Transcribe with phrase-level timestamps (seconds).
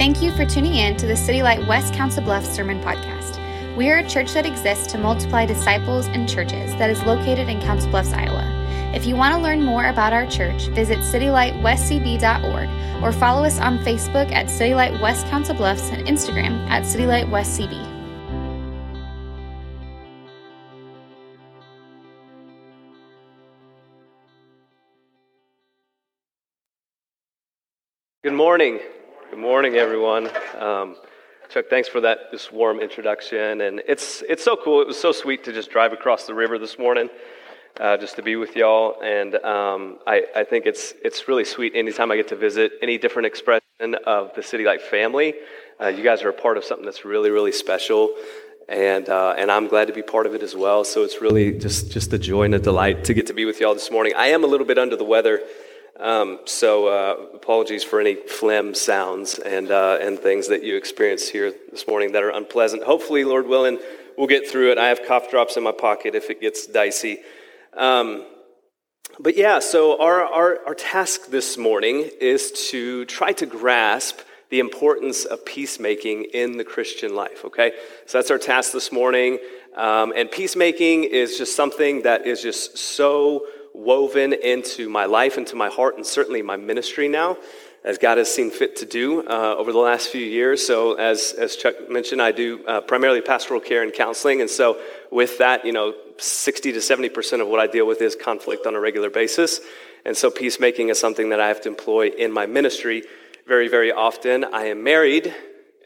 [0.00, 3.36] Thank you for tuning in to the City Light West Council Bluffs Sermon Podcast.
[3.76, 7.60] We are a church that exists to multiply disciples and churches that is located in
[7.60, 8.46] Council Bluffs, Iowa.
[8.94, 13.78] If you want to learn more about our church, visit citylightwestcb.org or follow us on
[13.80, 17.76] Facebook at City Light West Council Bluffs and Instagram at City Light West CB.
[28.22, 28.80] Good morning.
[29.40, 30.28] Morning, everyone.
[30.58, 30.96] Um,
[31.48, 34.82] Chuck, thanks for that this warm introduction, and it's it's so cool.
[34.82, 37.08] It was so sweet to just drive across the river this morning,
[37.80, 39.00] uh, just to be with y'all.
[39.02, 41.72] And um, I, I think it's it's really sweet.
[41.74, 45.32] Anytime I get to visit any different expression of the City Light family,
[45.80, 48.14] uh, you guys are a part of something that's really really special,
[48.68, 50.84] and uh, and I'm glad to be part of it as well.
[50.84, 53.58] So it's really just just a joy and a delight to get to be with
[53.58, 54.12] y'all this morning.
[54.18, 55.40] I am a little bit under the weather.
[56.00, 61.28] Um, so uh, apologies for any phlegm sounds and, uh, and things that you experience
[61.28, 62.84] here this morning that are unpleasant.
[62.84, 63.78] Hopefully, Lord willing,
[64.16, 64.78] we'll get through it.
[64.78, 67.18] I have cough drops in my pocket if it gets dicey.
[67.76, 68.24] Um,
[69.18, 74.58] but yeah, so our, our, our task this morning is to try to grasp the
[74.58, 77.72] importance of peacemaking in the Christian life, okay?
[78.06, 79.38] So that's our task this morning.
[79.76, 85.56] Um, and peacemaking is just something that is just so woven into my life, into
[85.56, 87.36] my heart, and certainly my ministry now,
[87.84, 90.66] as God has seen fit to do uh, over the last few years.
[90.66, 94.40] So, as, as Chuck mentioned, I do uh, primarily pastoral care and counseling.
[94.40, 98.14] And so, with that, you know, 60 to 70% of what I deal with is
[98.14, 99.60] conflict on a regular basis.
[100.04, 103.04] And so, peacemaking is something that I have to employ in my ministry
[103.46, 104.44] very, very often.
[104.44, 105.34] I am married.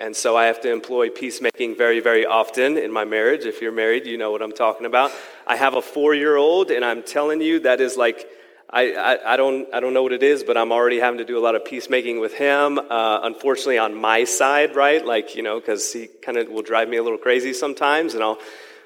[0.01, 3.45] And so I have to employ peacemaking very, very often in my marriage.
[3.45, 5.13] If you're married, you know what I'm talking about.
[5.47, 8.27] I have a four year old, and I'm telling you, that is like,
[8.69, 11.25] I, I, I, don't, I don't know what it is, but I'm already having to
[11.25, 12.79] do a lot of peacemaking with him.
[12.79, 15.05] Uh, unfortunately, on my side, right?
[15.05, 18.25] Like, you know, because he kind of will drive me a little crazy sometimes, and
[18.25, 18.41] I'll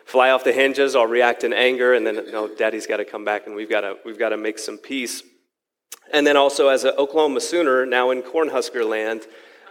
[0.04, 3.06] fly off the hinges, I'll react in anger, and then, you know, daddy's got to
[3.06, 5.22] come back, and we've got to, we've got to make some peace.
[6.12, 9.22] And then also, as an Oklahoma Sooner, now in Cornhusker land,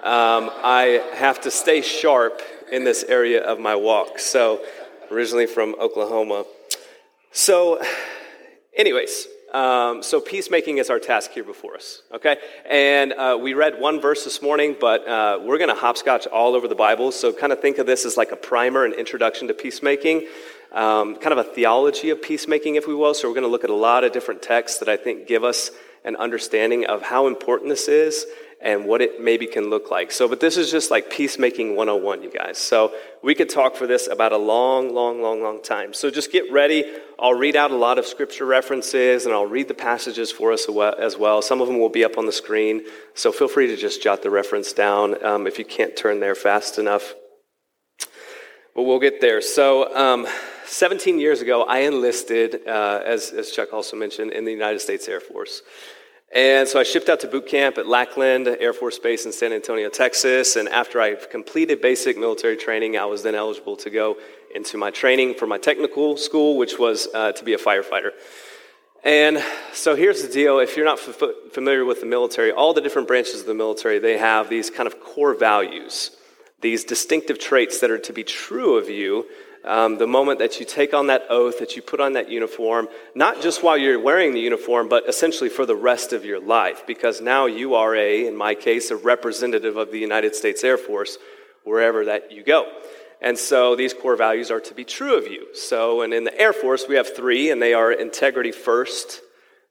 [0.03, 2.41] um, I have to stay sharp
[2.71, 4.19] in this area of my walk.
[4.19, 4.61] So,
[5.11, 6.45] originally from Oklahoma.
[7.31, 7.81] So,
[8.75, 12.37] anyways, um, so peacemaking is our task here before us, okay?
[12.69, 16.55] And uh, we read one verse this morning, but uh, we're going to hopscotch all
[16.55, 17.11] over the Bible.
[17.11, 20.27] So, kind of think of this as like a primer, an introduction to peacemaking,
[20.73, 23.13] um, kind of a theology of peacemaking, if we will.
[23.13, 25.43] So, we're going to look at a lot of different texts that I think give
[25.43, 25.71] us
[26.03, 28.25] an understanding of how important this is
[28.59, 30.11] and what it maybe can look like.
[30.11, 32.57] So, but this is just like peacemaking 101, you guys.
[32.57, 35.93] So, we could talk for this about a long, long, long, long time.
[35.93, 36.83] So, just get ready.
[37.19, 40.67] I'll read out a lot of scripture references and I'll read the passages for us
[40.99, 41.41] as well.
[41.41, 42.83] Some of them will be up on the screen.
[43.13, 46.35] So, feel free to just jot the reference down um, if you can't turn there
[46.35, 47.13] fast enough.
[48.75, 49.41] But we'll get there.
[49.41, 50.27] So, um,
[50.65, 55.07] 17 years ago, I enlisted, uh, as, as Chuck also mentioned, in the United States
[55.07, 55.61] Air Force.
[56.35, 59.53] And so I shipped out to boot camp at Lackland Air Force Base in San
[59.53, 60.57] Antonio, Texas.
[60.57, 64.17] And after I completed basic military training, I was then eligible to go
[64.53, 68.11] into my training for my technical school, which was uh, to be a firefighter.
[69.03, 69.41] And
[69.73, 71.21] so here's the deal if you're not f-
[71.53, 74.87] familiar with the military, all the different branches of the military, they have these kind
[74.87, 76.11] of core values,
[76.59, 79.25] these distinctive traits that are to be true of you
[79.67, 82.87] um, the moment that you take on that oath, that you put on that uniform,
[83.13, 86.87] not just while you're wearing the uniform, but essentially for the rest of your life,
[86.87, 90.77] because now you are a, in my case, a representative of the United States Air
[90.77, 91.17] Force
[91.63, 92.65] wherever that you go.
[93.21, 95.47] And so these core values are to be true of you.
[95.53, 99.21] So, and in the Air Force, we have three, and they are integrity first,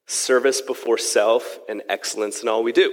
[0.06, 2.92] service before self, and excellence in all we do.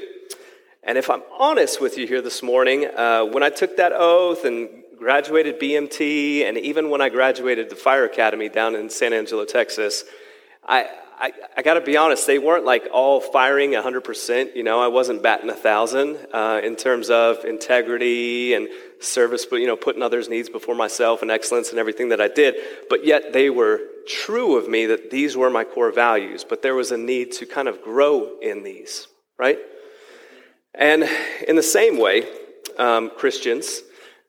[0.83, 4.45] And if I'm honest with you here this morning, uh, when I took that oath
[4.45, 9.43] and graduated BMT, and even when I graduated the Fire Academy down in San Angelo,
[9.43, 10.05] Texas,
[10.65, 14.55] I, I, I got to be honest, they weren't like all firing 100%.
[14.55, 18.69] You know, I wasn't batting a thousand uh, in terms of integrity and
[19.01, 22.29] service, but, you know, putting others' needs before myself and excellence and everything that I
[22.29, 22.56] did.
[22.89, 26.45] But yet they were true of me that these were my core values.
[26.47, 29.59] But there was a need to kind of grow in these, right?
[30.73, 31.03] And
[31.45, 32.25] in the same way,
[32.77, 33.81] um, Christians,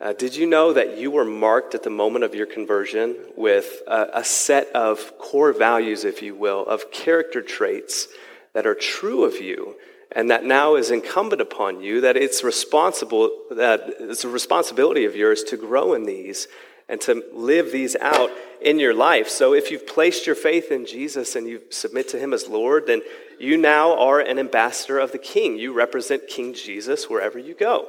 [0.05, 3.81] uh, did you know that you were marked at the moment of your conversion with
[3.87, 8.09] a, a set of core values, if you will, of character traits
[8.53, 9.77] that are true of you
[10.13, 15.17] and that now is incumbent upon you that it's responsible that it's a responsibility of
[15.17, 16.49] yours to grow in these
[16.87, 18.31] and to live these out
[18.61, 19.27] in your life.
[19.31, 22.87] So if you've placed your faith in jesus and you submit to him as lord
[22.87, 23.01] then
[23.41, 25.59] you now are an ambassador of the king.
[25.59, 27.89] You represent king jesus wherever you go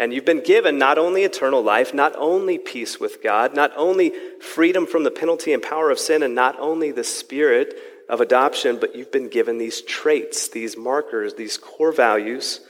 [0.00, 4.14] And you've been given not only eternal life, not only peace with God, not only
[4.40, 7.74] freedom from the penalty and power of sin, and not only the spirit
[8.08, 12.60] of adoption, but you've been given these traits, these markers, these core values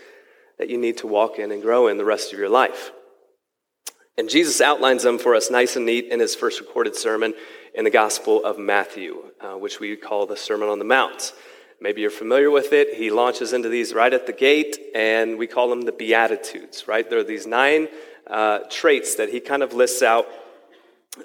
[0.58, 2.90] that you need to walk in and grow in the rest of your life.
[4.18, 7.34] And Jesus outlines them for us nice and neat in his first recorded sermon
[7.76, 11.32] in the Gospel of Matthew, uh, which we call the Sermon on the Mount.
[11.82, 12.94] Maybe you're familiar with it.
[12.94, 17.08] He launches into these right at the gate, and we call them the Beatitudes, right?
[17.08, 17.88] There are these nine
[18.26, 20.26] uh, traits that he kind of lists out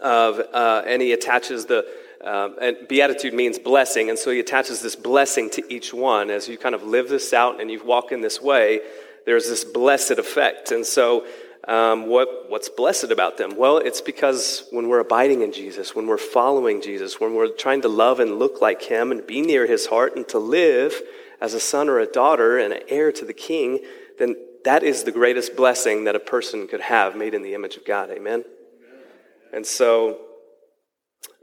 [0.02, 1.86] of, uh, and he attaches the,
[2.24, 6.30] um, and beatitude means blessing, and so he attaches this blessing to each one.
[6.30, 8.80] As you kind of live this out and you walk in this way,
[9.25, 10.72] there's this blessed effect.
[10.72, 11.25] And so
[11.68, 13.58] um, what, what's blessed about them?
[13.58, 17.82] Well, it's because when we're abiding in Jesus, when we're following Jesus, when we're trying
[17.82, 21.02] to love and look like Him and be near His heart and to live
[21.42, 23.80] as a son or a daughter and an heir to the King,
[24.20, 27.78] then that is the greatest blessing that a person could have made in the image
[27.78, 28.12] of God.
[28.12, 28.44] Amen?
[29.52, 30.20] And so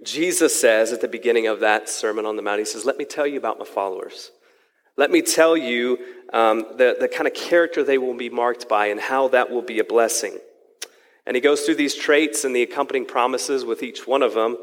[0.04, 3.04] Jesus says at the beginning of that Sermon on the Mount, He says, Let me
[3.04, 4.30] tell you about my followers.
[4.96, 5.98] Let me tell you
[6.32, 9.62] um, the, the kind of character they will be marked by and how that will
[9.62, 10.38] be a blessing.
[11.26, 14.56] And he goes through these traits and the accompanying promises with each one of them.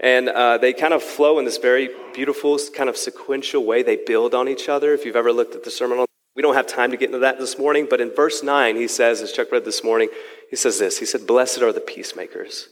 [0.00, 3.82] And uh, they kind of flow in this very beautiful, kind of sequential way.
[3.82, 4.94] They build on each other.
[4.94, 7.18] If you've ever looked at the sermon on, we don't have time to get into
[7.20, 10.08] that this morning, but in verse 9, he says, as Chuck read this morning,
[10.48, 12.68] he says this He said, Blessed are the peacemakers,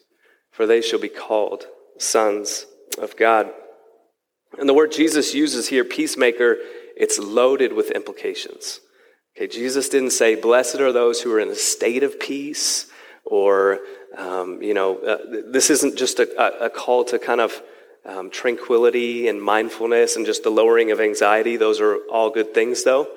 [0.51, 1.67] for they shall be called
[1.99, 2.67] sons
[2.99, 3.51] of God.
[4.59, 6.57] And the word Jesus uses here, peacemaker,
[7.00, 8.81] it's loaded with implications.
[9.35, 12.87] Okay, Jesus didn't say, Blessed are those who are in a state of peace,
[13.25, 13.79] or,
[14.19, 15.17] um, you know, uh,
[15.50, 17.62] this isn't just a, a, call to kind of
[18.05, 21.56] um, tranquility and mindfulness and just the lowering of anxiety.
[21.56, 23.08] Those are all good things, though.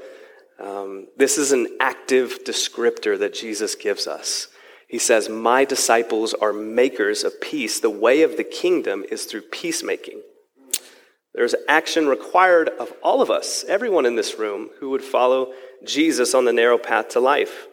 [0.62, 4.48] Um, this is an active descriptor that Jesus gives us.
[4.88, 7.82] He says, My disciples are makers of peace.
[7.82, 10.22] The way of the kingdom is through peacemaking.
[11.34, 15.54] There's action required of all of us, everyone in this room, who would follow
[15.84, 17.68] Jesus on the narrow path to life.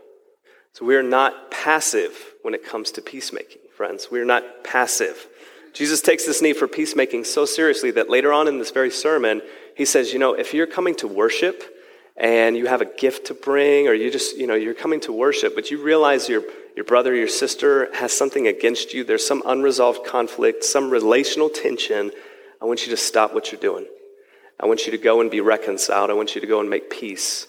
[0.73, 2.13] So we are not passive
[2.43, 4.09] when it comes to peacemaking, friends.
[4.11, 5.27] We are not passive.
[5.75, 9.43] Jesus takes this need for peacemaking so seriously that later on in this very sermon,
[9.77, 11.63] he says, you know, if you're coming to worship
[12.17, 15.13] and you have a gift to bring, or you just, you know, you're coming to
[15.13, 16.43] worship, but you realize your,
[16.77, 22.11] your brother your sister has something against you, there's some unresolved conflict, some relational tension,
[22.61, 23.87] I want you to stop what you're doing.
[24.59, 26.11] I want you to go and be reconciled.
[26.11, 27.47] I want you to go and make peace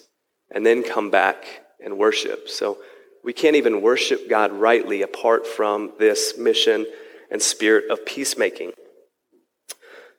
[0.50, 1.44] and then come back
[1.84, 2.48] and worship.
[2.48, 2.78] So
[3.22, 6.86] we can't even worship God rightly apart from this mission
[7.30, 8.72] and spirit of peacemaking.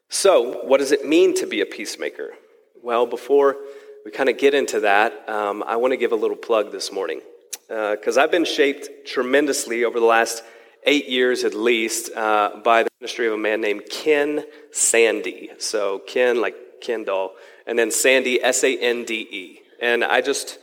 [0.10, 2.32] So, what does it mean to be a peacemaker?
[2.84, 3.58] Well, before
[4.06, 6.92] we kind of get into that, um, I want to give a little plug this
[6.92, 7.22] morning
[7.68, 10.44] because uh, I've been shaped tremendously over the last
[10.86, 15.50] eight years at least uh, by the ministry of a man named Ken Sande.
[15.60, 17.34] So, Ken, like Kendall,
[17.66, 19.60] and then Sande, S A N D E.
[19.82, 20.60] And I just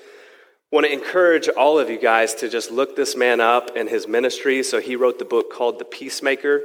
[0.70, 4.06] want to encourage all of you guys to just look this man up and his
[4.06, 4.62] ministry.
[4.62, 6.62] So, he wrote the book called The Peacemaker,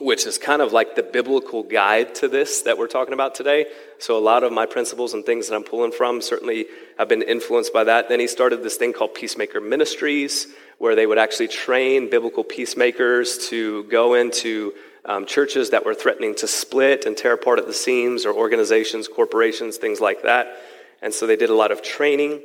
[0.00, 3.66] which is kind of like the biblical guide to this that we're talking about today.
[3.98, 6.66] So, a lot of my principles and things that I'm pulling from certainly
[6.98, 8.08] have been influenced by that.
[8.08, 13.48] Then he started this thing called Peacemaker Ministries where they would actually train biblical peacemakers
[13.48, 14.72] to go into
[15.04, 19.08] um, churches that were threatening to split and tear apart at the seams, or organizations,
[19.08, 20.56] corporations, things like that.
[21.02, 22.40] And so they did a lot of training.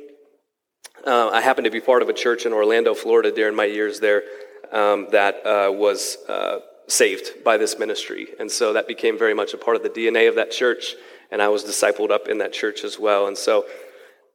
[1.06, 4.00] Uh, I happened to be part of a church in Orlando, Florida during my years
[4.00, 4.22] there
[4.70, 8.28] um, that uh, was uh, saved by this ministry.
[8.38, 10.94] And so that became very much a part of the DNA of that church.
[11.30, 13.26] And I was discipled up in that church as well.
[13.26, 13.64] And so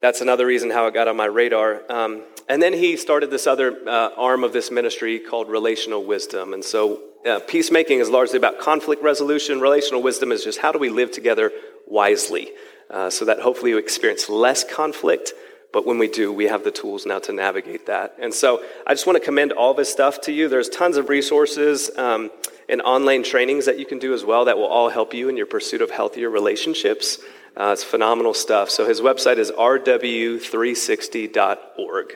[0.06, 1.82] that's another reason how it got on my radar.
[1.90, 6.54] Um, and then he started this other uh, arm of this ministry called relational wisdom.
[6.54, 9.60] And so uh, peacemaking is largely about conflict resolution.
[9.60, 11.52] Relational wisdom is just how do we live together
[11.88, 12.52] wisely
[12.92, 15.34] uh, so that hopefully we experience less conflict.
[15.74, 18.14] But when we do, we have the tools now to navigate that.
[18.20, 20.48] And so I just want to commend all this stuff to you.
[20.48, 22.30] There's tons of resources um,
[22.70, 25.36] and online trainings that you can do as well that will all help you in
[25.36, 27.18] your pursuit of healthier relationships.
[27.58, 28.70] Uh, it's phenomenal stuff.
[28.70, 32.14] So his website is rw360.org.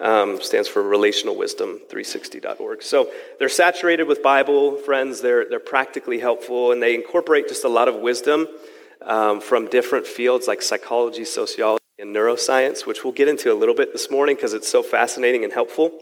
[0.00, 2.82] Um, stands for Relational Wisdom 360.org.
[2.82, 5.20] So they're saturated with Bible, friends.
[5.20, 8.48] They're, they're practically helpful, and they incorporate just a lot of wisdom
[9.02, 13.74] um, from different fields like psychology, sociology, and neuroscience, which we'll get into a little
[13.74, 15.92] bit this morning because it's so fascinating and helpful.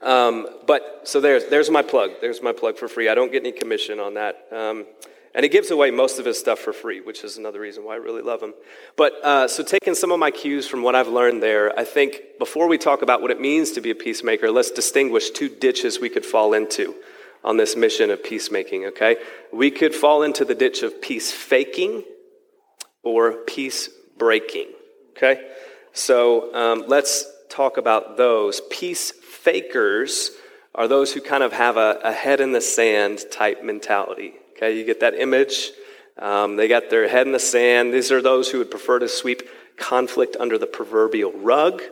[0.00, 2.12] Um, but so there's, there's my plug.
[2.20, 3.08] There's my plug for free.
[3.08, 4.46] I don't get any commission on that.
[4.52, 4.86] Um,
[5.34, 7.94] And he gives away most of his stuff for free, which is another reason why
[7.94, 8.54] I really love him.
[8.96, 12.20] But uh, so, taking some of my cues from what I've learned there, I think
[12.38, 15.98] before we talk about what it means to be a peacemaker, let's distinguish two ditches
[15.98, 16.94] we could fall into
[17.42, 19.16] on this mission of peacemaking, okay?
[19.52, 22.04] We could fall into the ditch of peace faking
[23.02, 24.68] or peace breaking,
[25.16, 25.50] okay?
[25.92, 28.60] So, um, let's talk about those.
[28.70, 30.30] Peace fakers
[30.76, 34.78] are those who kind of have a, a head in the sand type mentality Okay,
[34.78, 35.72] you get that image.
[36.16, 37.92] Um, they got their head in the sand.
[37.92, 39.42] These are those who would prefer to sweep
[39.76, 41.82] conflict under the proverbial rug.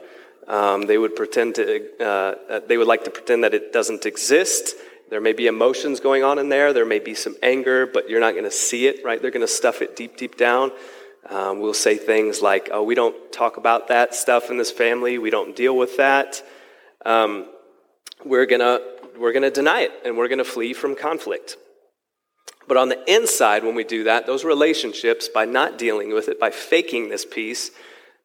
[0.46, 4.74] Um, they would pretend to, uh, they would like to pretend that it doesn't exist.
[5.10, 6.72] There may be emotions going on in there.
[6.72, 9.20] There may be some anger, but you're not going to see it, right?
[9.20, 10.70] They're going to stuff it deep, deep down.
[11.28, 15.18] Um, we'll say things like, oh, we don't talk about that stuff in this family.
[15.18, 16.42] We don't deal with that.
[17.04, 17.46] Um,
[18.24, 18.80] we're going to
[19.18, 21.56] we're going to deny it and we're going to flee from conflict.
[22.72, 26.40] But on the inside, when we do that, those relationships, by not dealing with it,
[26.40, 27.70] by faking this peace,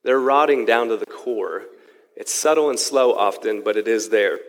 [0.04, 1.63] they're rotting down to the core.
[2.16, 4.39] It's subtle and slow often, but it is there.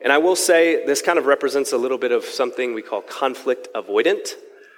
[0.00, 3.02] And I will say this kind of represents a little bit of something we call
[3.02, 4.36] conflict avoidant.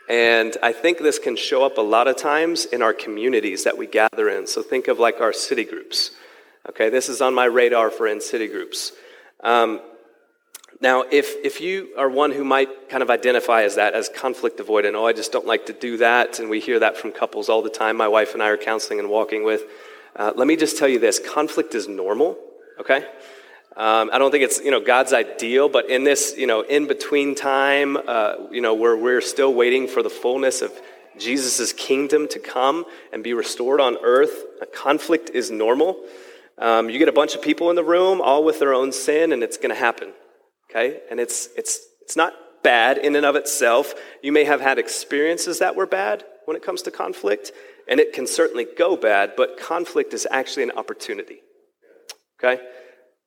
[0.09, 3.79] And I think this can show up a lot of times in our communities that
[3.79, 4.49] we gather in.
[4.49, 6.11] So think of like our city groups.
[6.69, 8.91] Okay, this is on my radar for in city groups.
[9.45, 9.81] Um,
[10.83, 14.59] now, if, if you are one who might kind of identify as that, as conflict
[14.59, 17.49] avoidant, oh, I just don't like to do that, and we hear that from couples
[17.49, 19.63] all the time, my wife and I are counseling and walking with,
[20.17, 22.37] uh, let me just tell you this conflict is normal,
[22.81, 23.07] okay?
[23.77, 26.89] Um, I don't think it's, you know, God's ideal, but in this, you know, in
[26.89, 30.73] between time, uh, you know, where we're still waiting for the fullness of
[31.17, 34.33] Jesus' kingdom to come and be restored on earth,
[34.75, 36.05] conflict is normal.
[36.59, 39.33] Um, you get a bunch of people in the room, all with their own sin,
[39.33, 40.13] and it's going to happen
[40.73, 41.01] okay?
[41.11, 43.95] And it's, it's, it's not bad in and of itself.
[44.23, 47.53] You may have had experiences that were bad when it comes to conflict,
[47.89, 51.39] and it can certainly go bad, but conflict is actually an opportunity,
[52.43, 52.63] okay?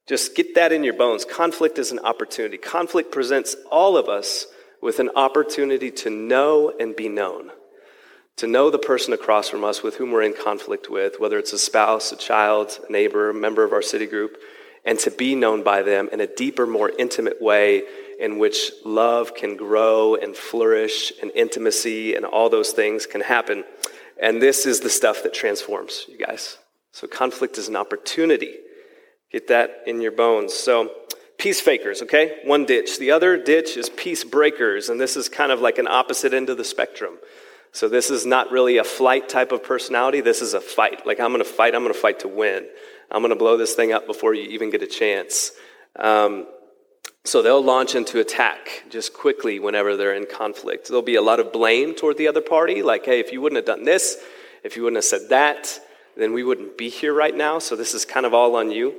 [0.08, 1.26] Just get that in your bones.
[1.26, 2.58] Conflict is an opportunity.
[2.58, 4.48] Conflict presents all of us
[4.82, 7.50] with an opportunity to know and be known.
[8.38, 11.54] To know the person across from us with whom we're in conflict with, whether it's
[11.54, 14.38] a spouse, a child, a neighbor, a member of our city group,
[14.86, 17.84] and to be known by them in a deeper, more intimate way
[18.20, 23.64] in which love can grow and flourish and intimacy and all those things can happen.
[24.22, 26.58] And this is the stuff that transforms you guys.
[26.92, 28.56] So conflict is an opportunity.
[29.32, 30.54] Get that in your bones.
[30.54, 30.92] So
[31.38, 32.40] peace fakers, okay?
[32.46, 33.00] One ditch.
[33.00, 36.50] The other ditch is peace breakers, and this is kind of like an opposite end
[36.50, 37.18] of the spectrum.
[37.74, 40.22] So this is not really a flight type of personality.
[40.22, 41.06] This is a fight.
[41.06, 41.76] Like I'm going to fight.
[41.76, 42.66] I'm going to fight to win.
[43.16, 45.54] I'm going to blow this thing up before you even get a chance.
[45.96, 46.48] Um,
[47.24, 50.90] so they'll launch into attack just quickly whenever they're in conflict.
[50.90, 53.56] There'll be a lot of blame toward the other party, like, hey, if you wouldn't
[53.56, 54.18] have done this,
[54.66, 55.80] if you wouldn't have said that,
[56.18, 57.58] then we wouldn't be here right now.
[57.58, 58.94] So this is kind of all on you.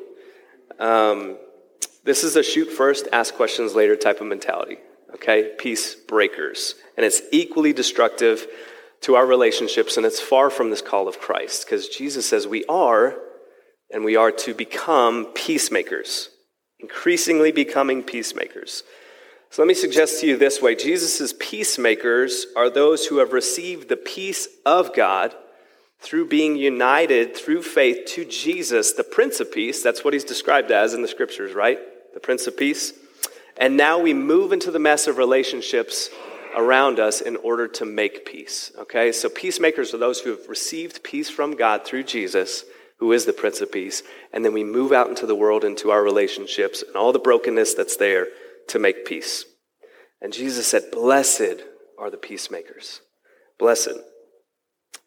[0.78, 1.37] Um,
[2.02, 4.78] this is a shoot first, ask questions later type of mentality.
[5.12, 6.75] Okay, peace breakers.
[6.96, 8.46] And it's equally destructive
[9.02, 12.64] to our relationships, and it's far from this call of Christ because Jesus says we
[12.64, 13.18] are
[13.90, 16.31] and we are to become peacemakers,
[16.81, 18.83] increasingly becoming peacemakers.
[19.50, 23.88] So let me suggest to you this way Jesus' peacemakers are those who have received
[23.88, 25.35] the peace of God
[25.99, 29.83] through being united through faith to Jesus, the Prince of Peace.
[29.83, 31.78] That's what he's described as in the scriptures, right?
[32.12, 32.93] The Prince of Peace.
[33.57, 36.11] And now we move into the mess of relationships
[36.55, 38.73] around us in order to make peace.
[38.78, 39.12] Okay?
[39.12, 42.64] So peacemakers are those who have received peace from God through Jesus
[42.99, 45.91] who is the Prince of Peace, and then we move out into the world, into
[45.91, 48.29] our relationships, and all the brokenness that's there
[48.69, 49.45] to make peace.
[50.21, 51.62] And Jesus said, Blessed
[51.99, 53.00] are the peacemakers.
[53.59, 53.99] Blessed.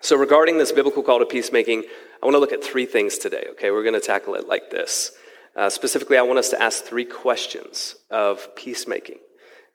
[0.01, 1.83] So, regarding this biblical call to peacemaking,
[2.21, 3.71] I want to look at three things today, okay?
[3.71, 5.11] We're going to tackle it like this.
[5.55, 9.17] Uh, specifically, I want us to ask three questions of peacemaking.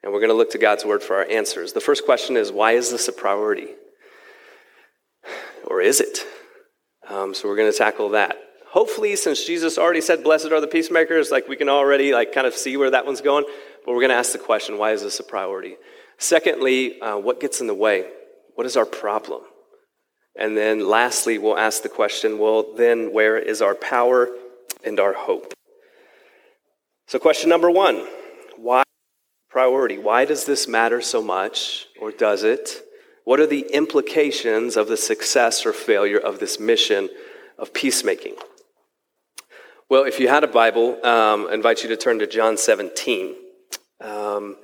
[0.03, 1.73] And we're going to look to God's word for our answers.
[1.73, 3.69] The first question is why is this a priority?
[5.65, 6.19] Or is it?
[7.07, 8.37] Um, so we're going to tackle that.
[8.69, 12.45] Hopefully, since Jesus already said, "Blessed are the peacemakers," like we can already like kind
[12.45, 13.45] of see where that one's going.
[13.85, 15.77] But we're going to ask the question: Why is this a priority?
[16.17, 18.09] Secondly, uh, what gets in the way?
[18.55, 19.43] What is our problem?
[20.37, 24.29] And then lastly, we'll ask the question: Well, then, where is our power
[24.83, 25.53] and our hope?
[27.07, 28.05] So, question number one:
[28.57, 28.83] Why
[29.49, 29.97] priority?
[29.97, 32.84] Why does this matter so much, or does it?
[33.25, 37.09] What are the implications of the success or failure of this mission
[37.57, 38.35] of peacemaking?
[39.89, 43.35] Well, if you had a Bible, um, I invite you to turn to John 17.
[43.99, 44.55] Um,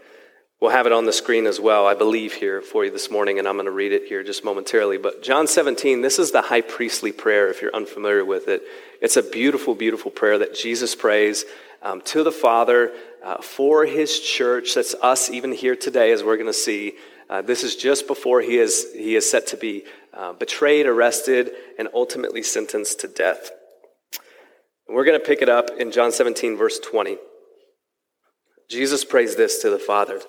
[0.61, 3.39] We'll have it on the screen as well, I believe, here for you this morning,
[3.39, 4.99] and I'm going to read it here just momentarily.
[4.99, 8.61] But John 17, this is the high priestly prayer, if you're unfamiliar with it.
[9.01, 11.45] It's a beautiful, beautiful prayer that Jesus prays
[11.81, 12.91] um, to the Father
[13.23, 14.75] uh, for his church.
[14.75, 16.93] That's us, even here today, as we're going to see.
[17.31, 21.51] Uh, this is just before he is, he is set to be uh, betrayed, arrested,
[21.79, 23.51] and ultimately sentenced to death.
[24.85, 27.17] And we're going to pick it up in John 17, verse 20.
[28.69, 30.19] Jesus prays this to the Father.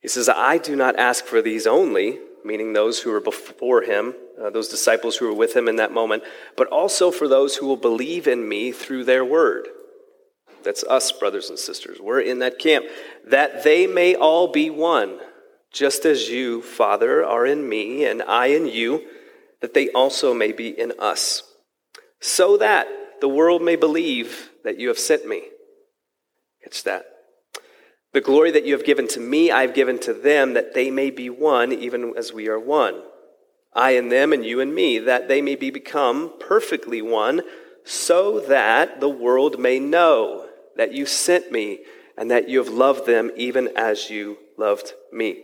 [0.00, 4.14] He says, I do not ask for these only, meaning those who were before him,
[4.42, 6.22] uh, those disciples who were with him in that moment,
[6.56, 9.68] but also for those who will believe in me through their word.
[10.64, 11.98] That's us, brothers and sisters.
[12.00, 12.86] We're in that camp.
[13.26, 15.18] That they may all be one,
[15.72, 19.06] just as you, Father, are in me, and I in you,
[19.60, 21.42] that they also may be in us,
[22.18, 22.88] so that
[23.20, 25.42] the world may believe that you have sent me.
[26.62, 27.04] Catch that.
[28.12, 30.90] The glory that you have given to me, I have given to them, that they
[30.90, 33.02] may be one, even as we are one.
[33.72, 37.42] I and them, and you and me, that they may be become perfectly one,
[37.84, 41.80] so that the world may know that you sent me
[42.16, 45.42] and that you have loved them even as you loved me.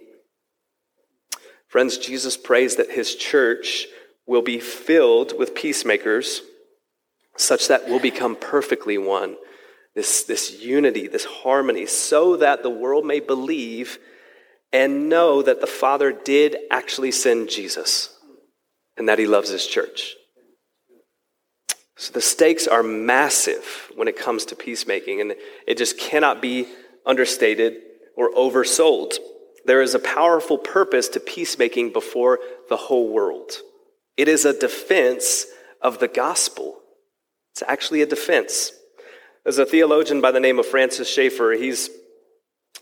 [1.77, 3.87] Friends, Jesus prays that his church
[4.27, 6.41] will be filled with peacemakers
[7.37, 9.37] such that we'll become perfectly one
[9.95, 13.99] this, this unity, this harmony, so that the world may believe
[14.73, 18.09] and know that the Father did actually send Jesus
[18.97, 20.15] and that he loves his church.
[21.99, 25.35] So the stakes are massive when it comes to peacemaking, and
[25.67, 26.69] it just cannot be
[27.05, 27.75] understated
[28.17, 29.19] or oversold.
[29.67, 33.53] There is a powerful purpose to peacemaking before the whole world.
[34.17, 35.47] It is a defense
[35.83, 36.79] of the gospel.
[37.53, 38.73] It's actually a defense.
[39.45, 41.53] There's a theologian by the name of Francis Schaeffer.
[41.53, 41.91] He's,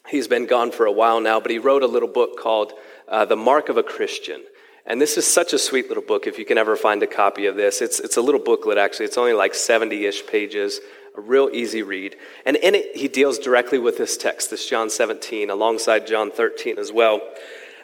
[0.09, 2.73] he's been gone for a while now, but he wrote a little book called
[3.09, 4.43] uh, The Mark of a Christian.
[4.87, 7.47] And this is such a sweet little book if you can ever find a copy
[7.47, 7.81] of this.
[7.81, 9.07] It's, it's a little booklet, actually.
[9.07, 10.81] It's only like 70 ish pages,
[11.17, 12.17] a real easy read.
[12.45, 16.79] And in it, he deals directly with this text, this John 17, alongside John 13
[16.79, 17.21] as well.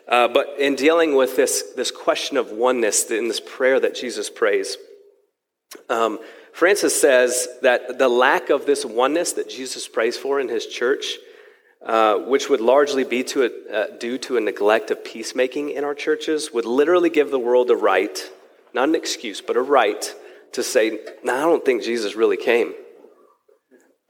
[0.09, 4.29] Uh, but in dealing with this, this question of oneness in this prayer that Jesus
[4.29, 4.77] prays,
[5.89, 6.19] um,
[6.53, 11.17] Francis says that the lack of this oneness that Jesus prays for in his church,
[11.87, 15.85] uh, which would largely be to a, uh, due to a neglect of peacemaking in
[15.85, 18.19] our churches, would literally give the world a right,
[18.75, 20.13] not an excuse, but a right
[20.53, 22.75] to say, no, I don't think Jesus really came.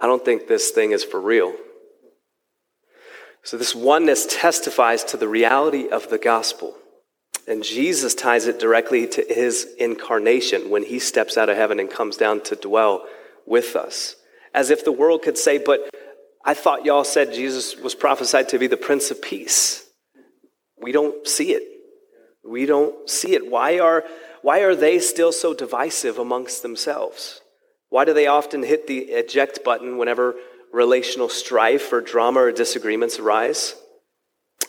[0.01, 1.55] I don't think this thing is for real.
[3.43, 6.77] So, this oneness testifies to the reality of the gospel.
[7.47, 11.91] And Jesus ties it directly to his incarnation when he steps out of heaven and
[11.91, 13.07] comes down to dwell
[13.47, 14.17] with us.
[14.55, 15.91] As if the world could say, But
[16.45, 19.87] I thought y'all said Jesus was prophesied to be the Prince of Peace.
[20.81, 21.63] We don't see it.
[22.45, 23.51] We don't see it.
[23.51, 24.05] Why are,
[24.43, 27.41] why are they still so divisive amongst themselves?
[27.91, 30.37] Why do they often hit the eject button whenever
[30.73, 33.75] relational strife or drama or disagreements arise?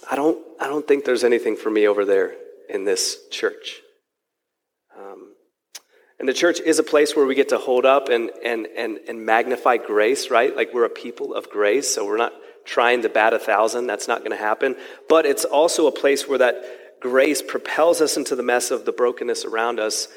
[0.10, 2.34] I don't, I don't think there's anything for me over there
[2.68, 3.82] in this church.
[4.98, 5.34] Um,
[6.20, 8.98] and the church is a place where we get to hold up and, and, and,
[9.08, 10.56] and magnify grace, right?
[10.56, 12.34] Like we're a people of grace, so we're not
[12.66, 13.86] trying to bat a thousand.
[13.86, 14.76] That's not going to happen.
[15.08, 18.92] But it's also a place where that grace propels us into the mess of the
[18.92, 20.08] brokenness around us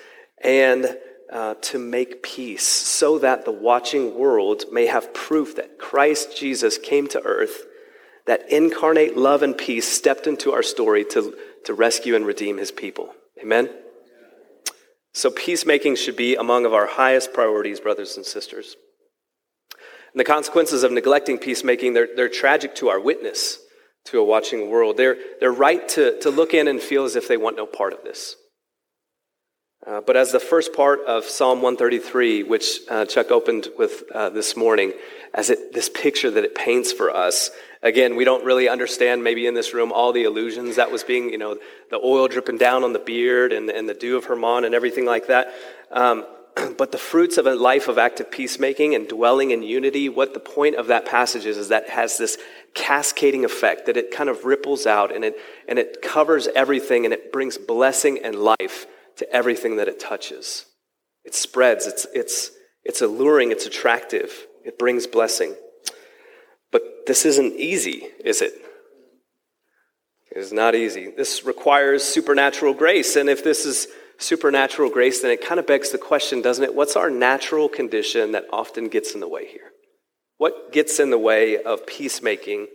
[0.43, 0.97] and
[1.33, 6.79] uh, to make peace so that the watching world may have proof that Christ Jesus
[6.79, 7.65] came to earth,
[8.27, 11.35] that incarnate love and peace stepped into our story to
[11.65, 13.15] to rescue and redeem his people.
[13.43, 13.71] Amen?
[15.13, 18.77] So, peacemaking should be among of our highest priorities, brothers and sisters.
[20.13, 23.59] And the consequences of neglecting peacemaking, they're, they're tragic to our witness
[24.07, 24.97] to a watching world.
[24.97, 27.93] They're, they're right to, to look in and feel as if they want no part
[27.93, 28.37] of this.
[29.87, 34.31] Uh, but as the first part of Psalm 133, which uh, Chuck opened with uh,
[34.31, 34.93] this morning,
[35.35, 37.51] as it, this picture that it paints for us,
[37.85, 41.29] Again, we don't really understand, maybe in this room, all the illusions that was being,
[41.29, 41.59] you know,
[41.91, 45.05] the oil dripping down on the beard and, and the dew of Hermon and everything
[45.05, 45.53] like that.
[45.91, 46.25] Um,
[46.79, 50.41] but the fruits of a life of active peacemaking and dwelling in unity, what the
[50.41, 52.39] point of that passage is, is that has this
[52.73, 55.37] cascading effect, that it kind of ripples out and it,
[55.69, 60.67] and it covers everything and it brings blessing and life to everything that it touches.
[61.25, 62.51] It spreads, it's, it's,
[62.85, 65.55] it's alluring, it's attractive, it brings blessing.
[66.71, 68.53] But this isn't easy, is it?
[70.31, 71.13] It is not easy.
[71.17, 73.15] This requires supernatural grace.
[73.15, 73.87] And if this is
[74.19, 76.75] supernatural grace, then it kind of begs the question, doesn't it?
[76.75, 79.71] What's our natural condition that often gets in the way here?
[80.39, 82.67] What gets in the way of peacemaking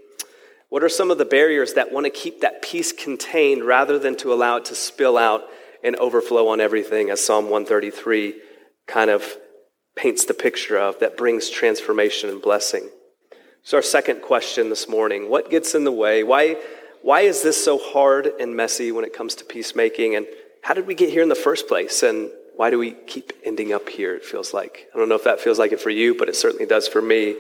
[0.69, 4.15] What are some of the barriers that want to keep that peace contained rather than
[4.17, 5.43] to allow it to spill out
[5.83, 8.35] and overflow on everything, as Psalm 133
[8.87, 9.37] kind of
[9.95, 12.89] paints the picture of, that brings transformation and blessing?
[13.63, 16.23] So, our second question this morning what gets in the way?
[16.23, 16.57] Why,
[17.01, 20.15] why is this so hard and messy when it comes to peacemaking?
[20.15, 20.25] And
[20.63, 22.03] how did we get here in the first place?
[22.03, 24.87] And why do we keep ending up here, it feels like?
[24.93, 27.01] I don't know if that feels like it for you, but it certainly does for
[27.01, 27.37] me.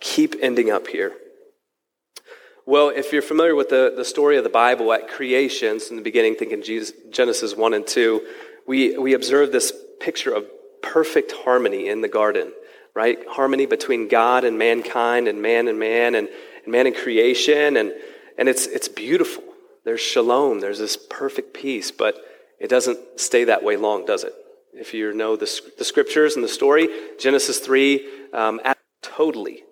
[0.00, 1.12] Keep ending up here.
[2.66, 6.02] Well, if you're familiar with the, the story of the Bible at creation, in the
[6.02, 8.26] beginning, thinking Jesus, Genesis 1 and 2,
[8.66, 10.46] we, we observe this picture of
[10.82, 12.52] perfect harmony in the garden,
[12.94, 13.18] right?
[13.28, 16.28] Harmony between God and mankind, and man and man, and,
[16.64, 17.76] and man and creation.
[17.76, 17.92] And,
[18.38, 19.44] and it's, it's beautiful.
[19.84, 22.16] There's shalom, there's this perfect peace, but
[22.58, 24.32] it doesn't stay that way long, does it?
[24.72, 26.88] If you know the, the scriptures and the story,
[27.20, 28.58] Genesis 3, um,
[29.02, 29.64] totally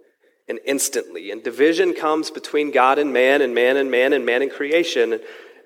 [0.48, 1.30] and instantly.
[1.30, 5.20] And division comes between God and man, and man and man, and man and creation.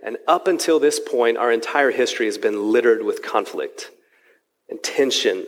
[0.04, 3.90] And up until this point, our entire history has been littered with conflict
[4.68, 5.46] and tension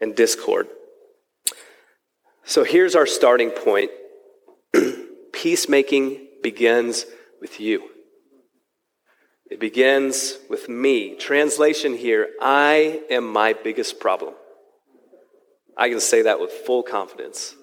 [0.00, 0.68] and discord.
[2.44, 3.90] So here's our starting point
[5.32, 7.04] peacemaking begins
[7.40, 7.90] with you.
[9.50, 11.16] It begins with me.
[11.16, 14.34] Translation here I am my biggest problem.
[15.76, 17.54] I can say that with full confidence.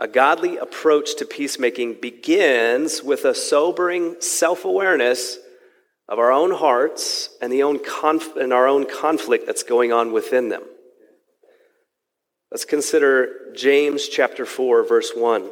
[0.00, 5.38] A godly approach to peacemaking begins with a sobering self awareness
[6.08, 10.12] of our own hearts and, the own conf- and our own conflict that's going on
[10.12, 10.62] within them.
[12.50, 15.50] Let's consider James chapter 4, verse 1.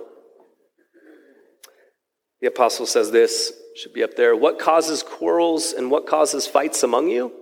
[2.41, 4.37] The apostle says this, should be up there.
[4.37, 7.33] What causes quarrels and what causes fights among you?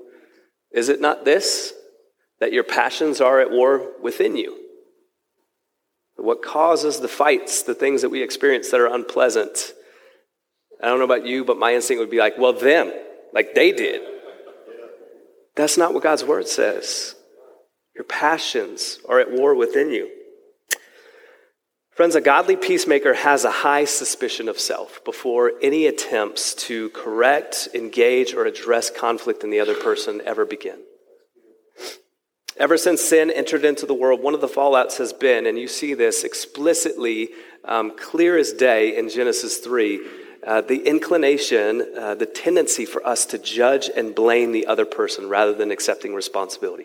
[0.71, 1.73] Is it not this,
[2.39, 4.70] that your passions are at war within you?
[6.21, 9.73] What causes the fights, the things that we experience that are unpleasant?
[10.83, 12.93] I don't know about you, but my instinct would be like, well, them,
[13.33, 14.03] like they did.
[15.57, 17.15] That's not what God's word says.
[17.95, 20.11] Your passions are at war within you.
[21.91, 27.69] Friends, a godly peacemaker has a high suspicion of self before any attempts to correct,
[27.75, 30.79] engage, or address conflict in the other person ever begin.
[32.61, 35.67] Ever since sin entered into the world, one of the fallouts has been, and you
[35.67, 37.31] see this explicitly
[37.65, 39.99] um, clear as day in Genesis 3,
[40.47, 45.31] uh, the inclination, uh, the tendency for us to judge and blame the other person
[45.31, 46.85] rather than accepting responsibility.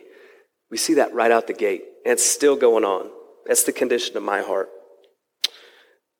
[0.72, 3.10] We see that right out the gate, and it's still going on.
[3.46, 4.70] That's the condition of my heart.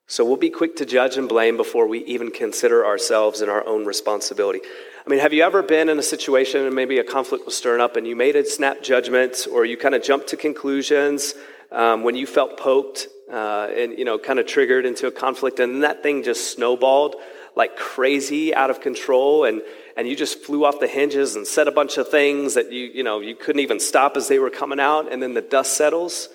[0.08, 3.66] So we'll be quick to judge and blame before we even consider ourselves and our
[3.66, 4.60] own responsibility.
[5.04, 7.80] I mean, have you ever been in a situation and maybe a conflict was stirring
[7.80, 11.34] up and you made a snap judgment or you kind of jumped to conclusions
[11.72, 15.58] um, when you felt poked uh, and, you know, kind of triggered into a conflict
[15.58, 17.16] and that thing just snowballed
[17.56, 19.60] like crazy out of control and,
[19.96, 22.84] and you just flew off the hinges and said a bunch of things that you,
[22.84, 25.76] you know, you couldn't even stop as they were coming out and then the dust
[25.76, 26.28] settles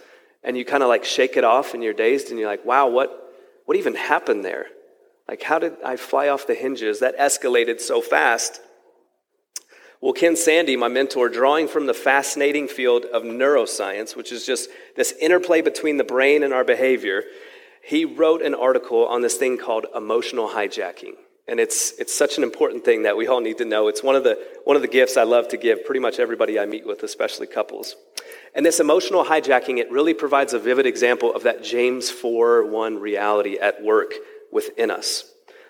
[0.44, 2.88] and you kind of like shake it off and you're dazed and you're like, wow,
[2.90, 3.21] what,
[3.72, 4.66] what even happened there?
[5.30, 7.00] Like, how did I fly off the hinges?
[7.00, 8.60] That escalated so fast.
[10.02, 14.70] Well, Ken Sande, my mentor, drawing from the fascinating field of neuroscience, which is just
[14.98, 17.24] this interplay between the brain and our behavior,
[17.82, 21.14] he wrote an article on this thing called emotional hijacking.
[21.52, 23.90] And it's, it's such an important thing that we all need to know.
[23.90, 26.58] It's one of, the, one of the gifts I love to give pretty much everybody
[26.58, 27.98] I meet with, especially couples.
[28.56, 33.00] And this emotional hijacking, it really provides a vivid example of that James 4 1
[33.00, 34.14] reality at work
[34.50, 35.26] within us.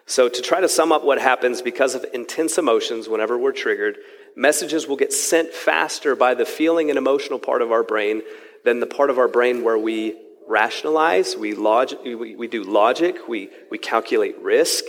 [0.05, 3.97] So, to try to sum up what happens because of intense emotions whenever we're triggered,
[4.35, 8.21] messages will get sent faster by the feeling and emotional part of our brain
[8.63, 10.15] than the part of our brain where we
[10.47, 14.83] rationalize, we, log- we, we do logic, we, we calculate risk,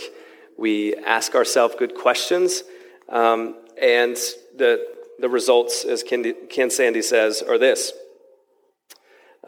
[0.59, 2.63] we ask ourselves good questions,
[3.09, 4.17] um, and
[4.57, 4.87] the,
[5.19, 7.93] the results, as Ken, Ken Sande says, are this.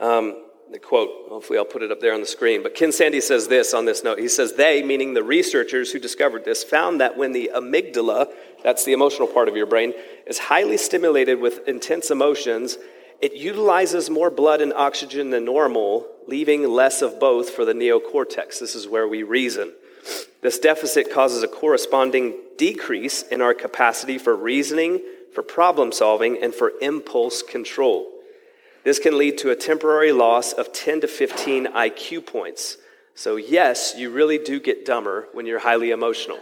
[0.01, 3.23] Um, the quote, hopefully I'll put it up there on the screen, but Ken Sande
[3.23, 4.19] says this on this note.
[4.19, 8.29] He says, They, meaning the researchers who discovered this, found that when the amygdala,
[8.63, 9.93] that's the emotional part of your brain,
[10.27, 12.77] is highly stimulated with intense emotions,
[13.21, 18.59] it utilizes more blood and oxygen than normal, leaving less of both for the neocortex.
[18.59, 19.73] This is where we reason.
[20.43, 25.01] This deficit causes a corresponding decrease in our capacity for reasoning,
[25.35, 28.11] for problem solving, and for impulse control.
[28.85, 32.77] This can lead to a temporary loss of 10 to 15 IQ points.
[33.15, 36.39] So, yes, you really do get dumber when you're highly emotional.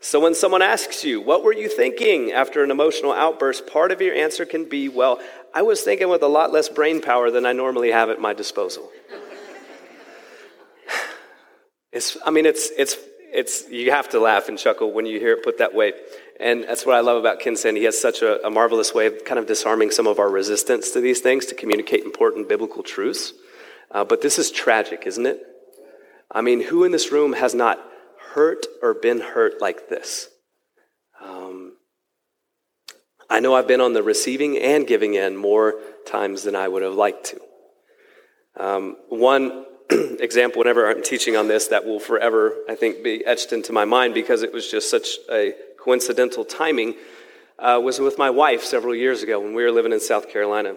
[0.00, 3.66] So, when someone asks you, What were you thinking after an emotional outburst?
[3.66, 5.20] part of your answer can be, Well,
[5.54, 8.32] I was thinking with a lot less brain power than I normally have at my
[8.32, 8.90] disposal.
[11.92, 12.96] It's, I mean, it's, it's,
[13.32, 15.92] it's, you have to laugh and chuckle when you hear it put that way.
[16.40, 17.76] And that's what I love about Ken Sande.
[17.76, 20.90] He has such a, a marvelous way of kind of disarming some of our resistance
[20.92, 23.32] to these things to communicate important biblical truths.
[23.90, 25.42] Uh, but this is tragic, isn't it?
[26.30, 27.78] I mean, who in this room has not
[28.32, 30.28] hurt or been hurt like this?
[31.22, 31.76] Um,
[33.28, 35.74] I know I've been on the receiving and giving end more
[36.06, 37.40] times than I would have liked to.
[38.56, 39.66] Um, one
[40.20, 43.84] example, whenever I'm teaching on this, that will forever, I think, be etched into my
[43.84, 46.94] mind because it was just such a coincidental timing,
[47.58, 50.76] uh, was with my wife several years ago when we were living in South Carolina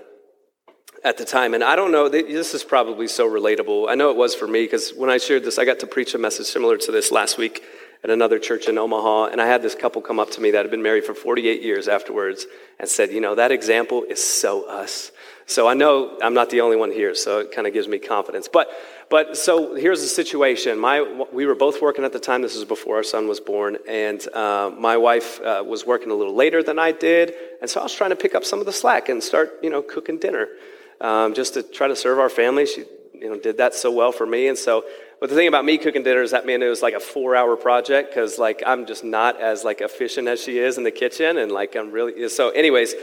[1.04, 1.54] at the time.
[1.54, 3.90] And I don't know, this is probably so relatable.
[3.90, 6.16] I know it was for me because when I shared this, I got to preach
[6.16, 7.64] a message similar to this last week
[8.04, 9.28] at another church in Omaha.
[9.28, 11.62] And I had this couple come up to me that had been married for 48
[11.62, 12.48] years afterwards
[12.80, 15.12] and said, You know, that example is so us.
[15.48, 18.00] So I know I'm not the only one here, so it kind of gives me
[18.00, 18.48] confidence.
[18.52, 18.68] But,
[19.10, 20.80] but so here's the situation.
[20.80, 22.42] My, we were both working at the time.
[22.42, 26.16] This was before our son was born, and uh, my wife uh, was working a
[26.16, 28.66] little later than I did, and so I was trying to pick up some of
[28.66, 30.48] the slack and start, you know, cooking dinner
[31.02, 32.66] um, just to try to serve our family.
[32.66, 34.48] She, you know, did that so well for me.
[34.48, 34.84] And so,
[35.20, 37.56] but the thing about me cooking dinner is that man, it was like a four-hour
[37.56, 41.38] project because like I'm just not as like efficient as she is in the kitchen,
[41.38, 42.50] and like I'm really so.
[42.50, 42.94] Anyways,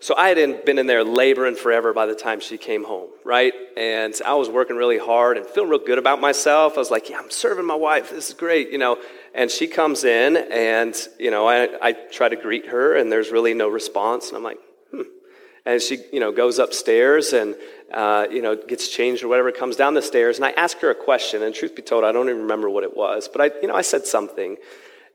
[0.00, 3.52] so I had been in there laboring forever by the time she came home, right?
[3.76, 6.74] And I was working really hard and feeling real good about myself.
[6.76, 8.08] I was like, yeah, I'm serving my wife.
[8.08, 8.98] This is great, you know.
[9.34, 13.30] And she comes in, and you know, I, I try to greet her, and there's
[13.30, 14.58] really no response, and I'm like,
[14.90, 15.02] hmm.
[15.66, 17.54] and she, you know, goes upstairs and,
[17.92, 20.36] uh, you know, gets changed or whatever, comes down the stairs.
[20.36, 21.42] And I ask her a question.
[21.42, 23.28] And truth be told, I don't even remember what it was.
[23.28, 24.56] But I, you know, I said something.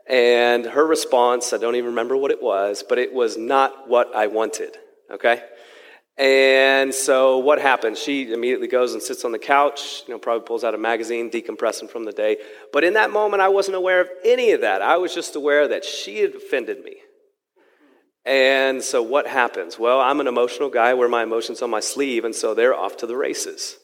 [0.08, 4.16] And her response, I don't even remember what it was, but it was not what
[4.16, 4.78] I wanted.
[5.12, 5.42] Okay?
[6.18, 8.00] And so what happens?
[8.00, 11.30] She immediately goes and sits on the couch, you know, probably pulls out a magazine,
[11.30, 12.38] decompressing from the day.
[12.72, 14.82] But in that moment, I wasn't aware of any of that.
[14.82, 16.98] I was just aware that she had offended me.
[18.26, 19.78] And so what happens?
[19.78, 22.74] Well, I'm an emotional guy, I wear my emotions on my sleeve, and so they're
[22.74, 23.78] off to the races.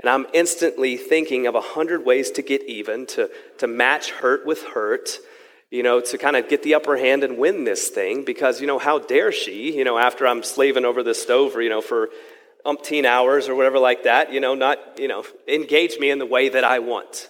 [0.00, 4.44] And I'm instantly thinking of a hundred ways to get even, to, to match hurt
[4.44, 5.10] with hurt,
[5.70, 8.24] you know, to kind of get the upper hand and win this thing.
[8.24, 11.68] Because, you know, how dare she, you know, after I'm slaving over the stove, you
[11.68, 12.10] know, for
[12.66, 16.26] umpteen hours or whatever like that, you know, not, you know, engage me in the
[16.26, 17.28] way that I want.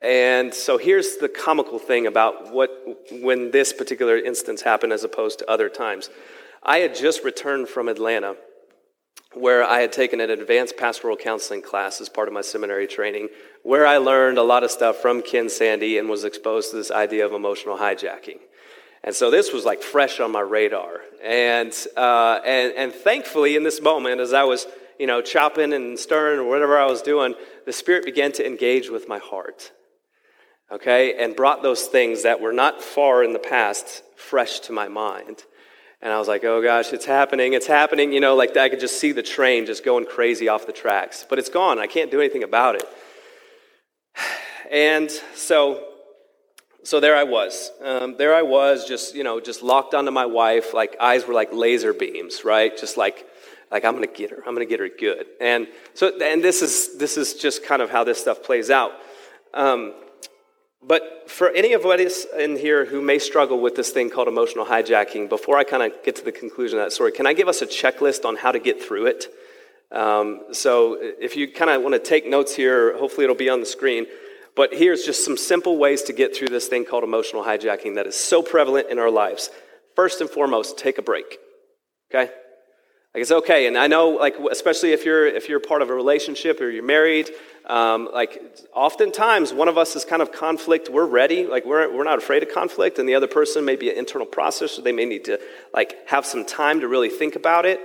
[0.00, 2.70] And so here's the comical thing about what
[3.10, 6.10] when this particular instance happened as opposed to other times.
[6.62, 8.36] I had just returned from Atlanta
[9.34, 13.28] where I had taken an advanced pastoral counseling class as part of my seminary training,
[13.62, 16.90] where I learned a lot of stuff from Ken Sande and was exposed to this
[16.90, 18.38] idea of emotional hijacking.
[19.04, 21.00] And so this was like fresh on my radar.
[21.22, 24.66] And, uh, and, and thankfully, in this moment, as I was
[24.98, 27.34] you know, chopping and stirring or whatever I was doing,
[27.66, 29.72] the Spirit began to engage with my heart
[30.70, 34.88] okay, and brought those things that were not far in the past fresh to my
[34.88, 35.44] mind.
[36.02, 38.12] And I was like, oh gosh, it's happening, it's happening.
[38.12, 41.24] You know, like I could just see the train just going crazy off the tracks.
[41.28, 41.78] But it's gone.
[41.78, 42.84] I can't do anything about it.
[44.68, 45.92] And so,
[46.82, 47.70] so there I was.
[47.80, 50.74] Um, there I was, just, you know, just locked onto my wife.
[50.74, 52.76] Like eyes were like laser beams, right?
[52.76, 53.28] Just like,
[53.70, 54.42] like I'm gonna get her.
[54.44, 55.26] I'm gonna get her good.
[55.40, 58.90] And so, and this is, this is just kind of how this stuff plays out.
[59.54, 59.94] Um,
[60.82, 64.64] but for any of us in here who may struggle with this thing called emotional
[64.64, 67.48] hijacking, before I kind of get to the conclusion of that story, can I give
[67.48, 69.26] us a checklist on how to get through it?
[69.90, 73.60] Um, so if you kind of want to take notes here, hopefully it'll be on
[73.60, 74.06] the screen.
[74.54, 78.06] But here's just some simple ways to get through this thing called emotional hijacking that
[78.06, 79.50] is so prevalent in our lives.
[79.94, 81.38] First and foremost, take a break.
[82.10, 82.30] Okay?
[83.16, 85.94] Like it's okay, and I know, like especially if you're if you're part of a
[85.94, 87.30] relationship or you're married,
[87.66, 88.40] um, like
[88.72, 90.88] oftentimes one of us is kind of conflict.
[90.88, 93.90] We're ready, like we're we're not afraid of conflict, and the other person may be
[93.90, 95.40] an internal process, so they may need to
[95.74, 97.80] like have some time to really think about it.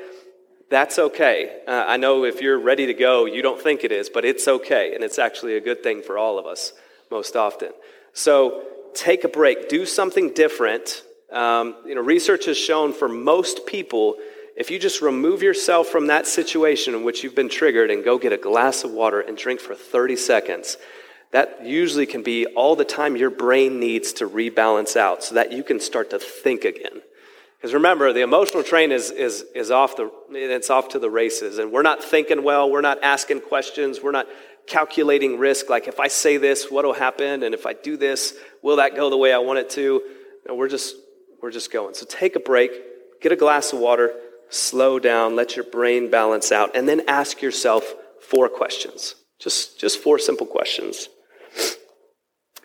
[0.70, 1.62] That's okay.
[1.68, 4.48] Uh, I know if you're ready to go, you don't think it is, but it's
[4.48, 6.74] okay, and it's actually a good thing for all of us
[7.10, 7.72] most often.
[8.14, 8.64] So
[8.94, 11.04] take a break, do something different.
[11.32, 14.16] Um, you know, research has shown for most people
[14.62, 18.20] if you just remove yourself from that situation in which you've been triggered and go
[18.20, 20.78] get a glass of water and drink for 30 seconds,
[21.32, 25.52] that usually can be all the time your brain needs to rebalance out so that
[25.52, 27.02] you can start to think again.
[27.58, 31.58] Because remember, the emotional train is, is, is off the, it's off to the races.
[31.58, 34.28] And we're not thinking well, we're not asking questions, we're not
[34.68, 37.42] calculating risk, like if I say this, what will happen?
[37.42, 40.04] And if I do this, will that go the way I want it to?
[40.48, 40.96] No, we're just,
[41.42, 41.96] we're just going.
[41.96, 42.72] So take a break,
[43.22, 44.14] get a glass of water,
[44.52, 49.16] slow down, let your brain balance out, and then ask yourself four questions.
[49.40, 51.10] Just, just four simple questions.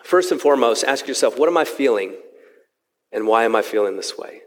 [0.05, 2.15] First and foremost, ask yourself, what am I feeling
[3.11, 4.41] and why am I feeling this way?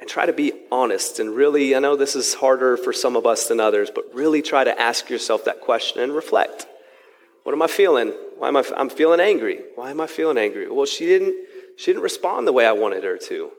[0.00, 3.26] And try to be honest and really, I know this is harder for some of
[3.26, 6.66] us than others, but really try to ask yourself that question and reflect.
[7.44, 8.14] What am I feeling?
[8.38, 9.60] Why am I, I'm feeling angry.
[9.74, 10.70] Why am I feeling angry?
[10.70, 11.34] Well, she didn't,
[11.76, 13.50] she didn't respond the way I wanted her to.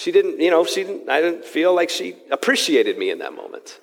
[0.00, 3.34] She didn't, you know, she didn't, I didn't feel like she appreciated me in that
[3.34, 3.80] moment.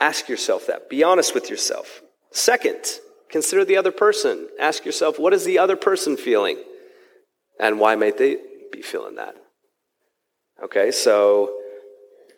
[0.00, 0.88] Ask yourself that.
[0.88, 2.00] Be honest with yourself.
[2.32, 2.82] Second,
[3.28, 4.48] consider the other person.
[4.58, 6.56] Ask yourself, what is the other person feeling?
[7.60, 8.38] And why might they
[8.72, 9.34] be feeling that?
[10.62, 11.58] Okay, so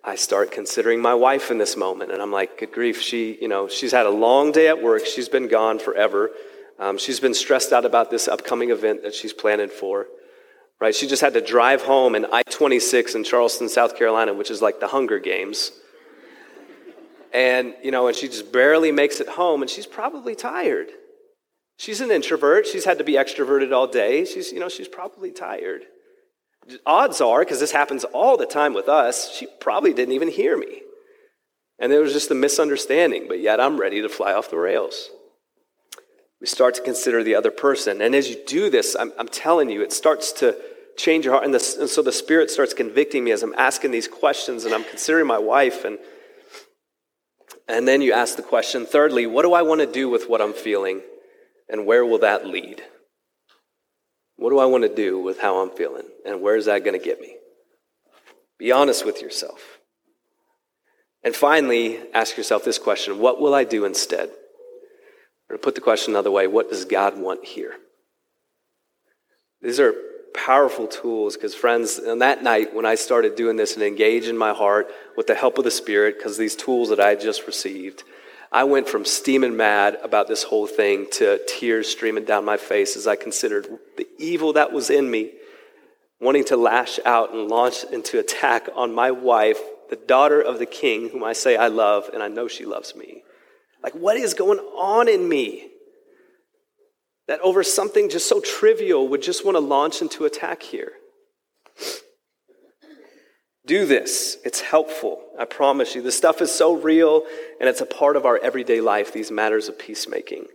[0.02, 3.46] I start considering my wife in this moment, and I'm like, good grief, she, you
[3.46, 5.06] know, she's had a long day at work.
[5.06, 6.30] She's been gone forever.
[6.80, 10.08] Um, she's been stressed out about this upcoming event that she's planning for.
[10.80, 10.94] Right?
[10.94, 14.60] She just had to drive home in I 26 in Charleston, South Carolina, which is
[14.60, 15.72] like the Hunger Games.
[17.32, 20.88] And, you know, and she just barely makes it home, and she's probably tired.
[21.78, 22.66] She's an introvert.
[22.66, 24.24] She's had to be extroverted all day.
[24.24, 25.82] She's, you know, she's probably tired.
[26.84, 30.56] Odds are, because this happens all the time with us, she probably didn't even hear
[30.56, 30.82] me.
[31.78, 35.10] And there was just a misunderstanding, but yet I'm ready to fly off the rails.
[36.40, 38.00] We start to consider the other person.
[38.02, 40.56] And as you do this, I'm, I'm telling you, it starts to
[40.96, 41.44] change your heart.
[41.44, 44.74] And, the, and so the Spirit starts convicting me as I'm asking these questions and
[44.74, 45.84] I'm considering my wife.
[45.84, 45.98] And,
[47.68, 50.42] and then you ask the question thirdly, what do I want to do with what
[50.42, 51.00] I'm feeling?
[51.68, 52.82] And where will that lead?
[54.36, 56.06] What do I want to do with how I'm feeling?
[56.24, 57.36] And where is that going to get me?
[58.58, 59.78] Be honest with yourself.
[61.22, 64.30] And finally, ask yourself this question What will I do instead?
[65.48, 67.74] Or put the question another way, what does God want here?
[69.62, 69.94] These are
[70.34, 74.52] powerful tools because, friends, on that night when I started doing this and engaging my
[74.52, 78.02] heart with the help of the Spirit, because these tools that I just received,
[78.52, 82.96] I went from steaming mad about this whole thing to tears streaming down my face
[82.96, 85.32] as I considered the evil that was in me,
[86.20, 89.58] wanting to lash out and launch into attack on my wife,
[89.90, 92.94] the daughter of the king, whom I say I love, and I know she loves
[92.94, 93.22] me.
[93.86, 95.68] Like, what is going on in me?
[97.28, 100.90] That over something just so trivial would just want to launch into attack here.
[103.64, 104.38] Do this.
[104.44, 105.22] It's helpful.
[105.38, 106.02] I promise you.
[106.02, 107.22] This stuff is so real
[107.60, 110.46] and it's a part of our everyday life, these matters of peacemaking.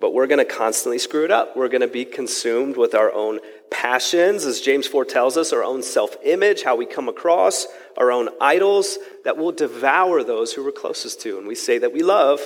[0.00, 1.56] But we're going to constantly screw it up.
[1.56, 5.62] We're going to be consumed with our own passions, as James 4 tells us, our
[5.62, 7.66] own self image, how we come across,
[7.98, 11.38] our own idols that will devour those who we're closest to.
[11.38, 12.40] And we say that we love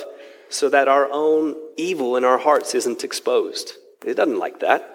[0.49, 3.73] so that our own evil in our hearts isn't exposed.
[4.05, 4.91] It doesn't like that.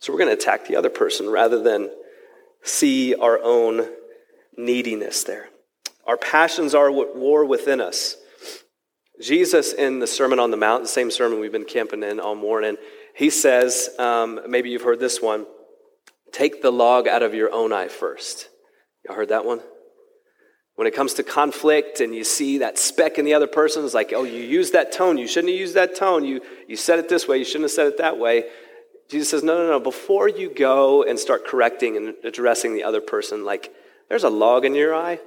[0.00, 1.90] So we're going to attack the other person rather than
[2.62, 3.88] see our own
[4.56, 5.48] neediness there.
[6.06, 8.16] Our passions are at war within us.
[9.20, 12.36] Jesus, in the Sermon on the Mount, the same sermon we've been camping in all
[12.36, 12.76] morning,
[13.14, 15.46] he says, um, maybe you've heard this one,
[16.32, 18.48] take the log out of your own eye first.
[19.04, 19.60] Y'all heard that one?
[20.76, 23.94] When it comes to conflict and you see that speck in the other person, it's
[23.94, 25.18] like, oh, you used that tone.
[25.18, 26.24] You shouldn't have used that tone.
[26.24, 27.38] You, you said it this way.
[27.38, 28.44] You shouldn't have said it that way.
[29.10, 29.80] Jesus says, no, no, no.
[29.80, 33.72] Before you go and start correcting and addressing the other person, like,
[34.08, 35.18] there's a log in your eye.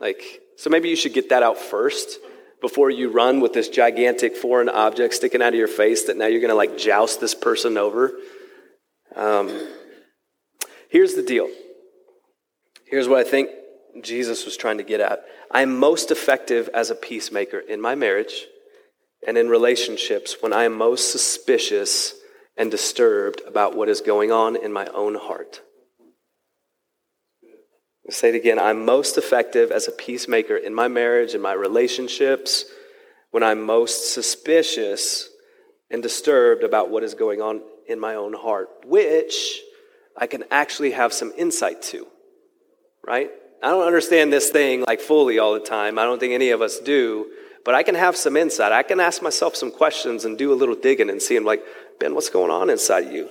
[0.00, 2.18] Like, so maybe you should get that out first
[2.60, 6.26] before you run with this gigantic foreign object sticking out of your face that now
[6.26, 8.12] you're going to like joust this person over.
[9.14, 9.68] Um,
[10.90, 11.48] here's the deal.
[12.86, 13.50] Here's what I think
[14.02, 15.24] Jesus was trying to get at.
[15.50, 18.46] I'm most effective as a peacemaker in my marriage
[19.26, 22.14] and in relationships when I am most suspicious
[22.56, 25.62] and disturbed about what is going on in my own heart.
[28.10, 28.58] Say it again.
[28.58, 32.64] I'm most effective as a peacemaker in my marriage and my relationships
[33.30, 35.28] when I'm most suspicious
[35.90, 39.60] and disturbed about what is going on in my own heart, which
[40.16, 42.06] I can actually have some insight to,
[43.06, 43.30] right?
[43.62, 45.98] I don't understand this thing like fully all the time.
[45.98, 47.26] I don't think any of us do,
[47.64, 48.72] but I can have some insight.
[48.72, 51.62] I can ask myself some questions and do a little digging and see, like,
[52.00, 53.28] Ben, what's going on inside you?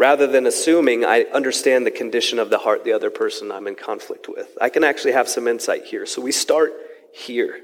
[0.00, 3.74] Rather than assuming I understand the condition of the heart the other person I'm in
[3.74, 6.06] conflict with, I can actually have some insight here.
[6.06, 6.72] So we start
[7.12, 7.60] here.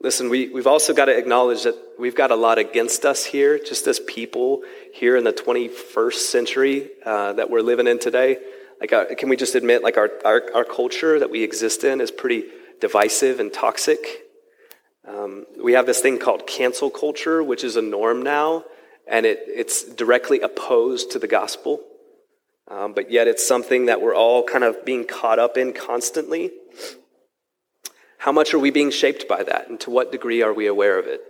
[0.00, 3.58] Listen, we, we've also got to acknowledge that we've got a lot against us here,
[3.58, 4.62] just as people
[4.94, 8.38] here in the 21st century uh, that we're living in today.
[8.80, 12.00] Like, uh, can we just admit, like, our, our, our culture that we exist in
[12.00, 12.44] is pretty
[12.80, 13.98] divisive and toxic?
[15.06, 18.64] Um, we have this thing called cancel culture, which is a norm now,
[19.10, 21.82] and it, it's directly opposed to the gospel.
[22.68, 26.52] Um, but yet it's something that we're all kind of being caught up in constantly.
[28.18, 30.98] How much are we being shaped by that, and to what degree are we aware
[30.98, 31.20] of it?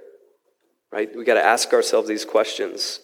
[0.92, 1.14] right?
[1.14, 3.00] We got to ask ourselves these questions.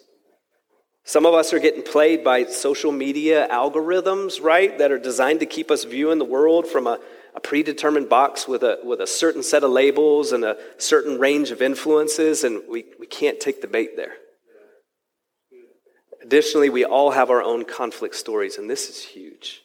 [1.05, 5.47] Some of us are getting played by social media algorithms, right, that are designed to
[5.47, 6.99] keep us viewing the world from a,
[7.35, 11.53] a, predetermined box with a, with a certain set of labels and a certain range
[11.53, 14.15] of influences, and we, we can't take the bait there.
[16.27, 19.63] Additionally, we all have our own conflict stories, and this is huge.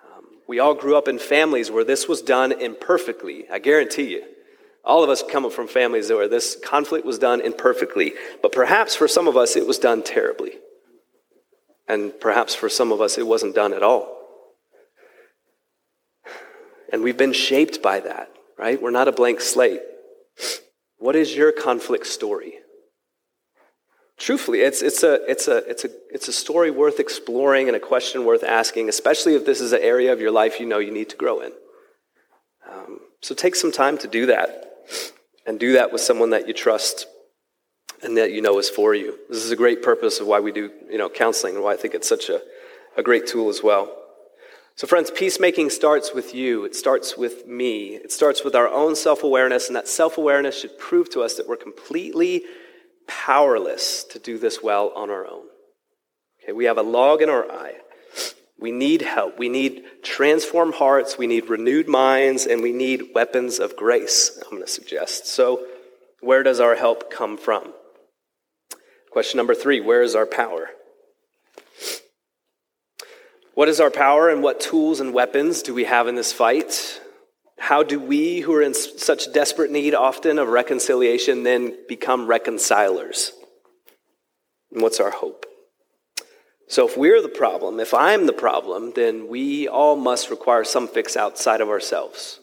[0.00, 4.22] Um, we all grew up in families where this was done imperfectly, I guarantee you.
[4.84, 8.12] All of us come from families where this conflict was done imperfectly,
[8.42, 10.52] but perhaps for some of us it was done terribly.
[11.88, 14.16] And perhaps for some of us it wasn't done at all.
[16.92, 18.80] And we've been shaped by that, right?
[18.80, 19.80] We're not a blank slate.
[20.98, 22.54] What is your conflict story?
[24.18, 27.80] Truthfully, it's, it's, a, it's, a, it's, a, it's a story worth exploring and a
[27.80, 30.90] question worth asking, especially if this is an area of your life you know you
[30.90, 31.52] need to grow in.
[32.70, 34.72] Um, so take some time to do that
[35.46, 37.06] and do that with someone that you trust
[38.02, 39.18] and that you know is for you.
[39.28, 41.76] This is a great purpose of why we do, you know, counseling and why I
[41.76, 42.40] think it's such a,
[42.96, 43.94] a great tool as well.
[44.76, 46.66] So, friends, peacemaking starts with you.
[46.66, 47.94] It starts with me.
[47.96, 51.34] It starts with our own self awareness, and that self awareness should prove to us
[51.36, 52.42] that we're completely
[53.06, 55.46] powerless to do this well on our own.
[56.42, 57.74] Okay, we have a log in our eye.
[58.58, 59.38] We need help.
[59.38, 61.18] We need transformed hearts.
[61.18, 65.26] We need renewed minds, and we need weapons of grace, I'm going to suggest.
[65.26, 65.66] So,
[66.20, 67.74] where does our help come from?
[69.10, 70.68] Question number three Where is our power?
[73.54, 77.00] What is our power, and what tools and weapons do we have in this fight?
[77.58, 83.32] How do we, who are in such desperate need often of reconciliation, then become reconcilers?
[84.70, 85.46] And what's our hope?
[86.68, 90.88] So, if we're the problem, if I'm the problem, then we all must require some
[90.88, 92.40] fix outside of ourselves,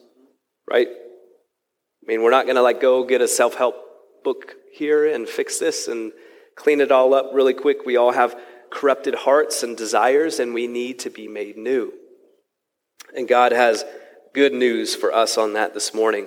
[0.70, 0.88] right?
[0.88, 3.76] I mean, we're not going to like go get a self help
[4.24, 6.11] book here and fix this and
[6.55, 7.86] clean it all up really quick.
[7.86, 8.39] We all have
[8.72, 11.93] corrupted hearts and desires, and we need to be made new.
[13.16, 13.86] And God has
[14.34, 16.26] good news for us on that this morning.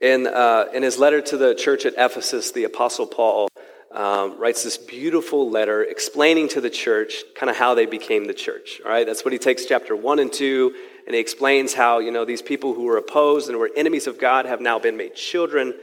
[0.00, 3.48] In, uh, in his letter to the church at Ephesus, the Apostle Paul
[3.92, 8.32] um, writes this beautiful letter explaining to the church kind of how they became the
[8.32, 8.80] church.
[8.84, 10.74] All right, that's what he takes chapter one and two,
[11.06, 14.18] and he explains how you know these people who were opposed and were enemies of
[14.18, 15.74] God have now been made children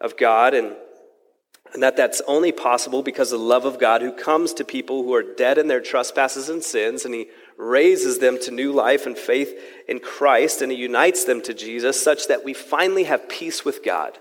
[0.00, 0.74] of God, and
[1.72, 5.02] and that that's only possible because of the love of God who comes to people
[5.02, 7.28] who are dead in their trespasses and sins, and he
[7.58, 12.02] raises them to new life and faith in Christ, and he unites them to Jesus,
[12.02, 14.18] such that we finally have peace with God.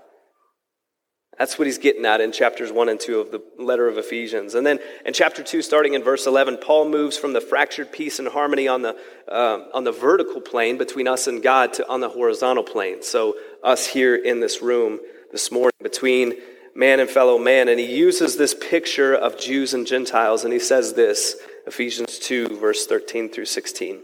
[1.37, 4.53] That's what he's getting at in chapters 1 and 2 of the letter of Ephesians.
[4.53, 8.19] And then in chapter 2, starting in verse 11, Paul moves from the fractured peace
[8.19, 8.95] and harmony on the,
[9.27, 13.01] uh, on the vertical plane between us and God to on the horizontal plane.
[13.01, 14.99] So, us here in this room
[15.31, 16.33] this morning, between
[16.75, 17.69] man and fellow man.
[17.69, 21.35] And he uses this picture of Jews and Gentiles, and he says this
[21.67, 24.01] Ephesians 2, verse 13 through 16.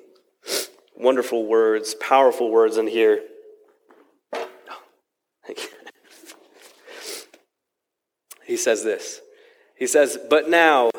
[0.95, 3.21] Wonderful words, powerful words in here.
[8.45, 9.21] he says this.
[9.75, 10.91] He says, But now,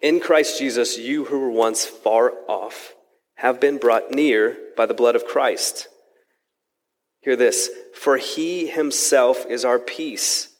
[0.00, 2.94] in Christ Jesus, you who were once far off
[3.36, 5.88] have been brought near by the blood of Christ.
[7.20, 10.54] Hear this For he himself is our peace,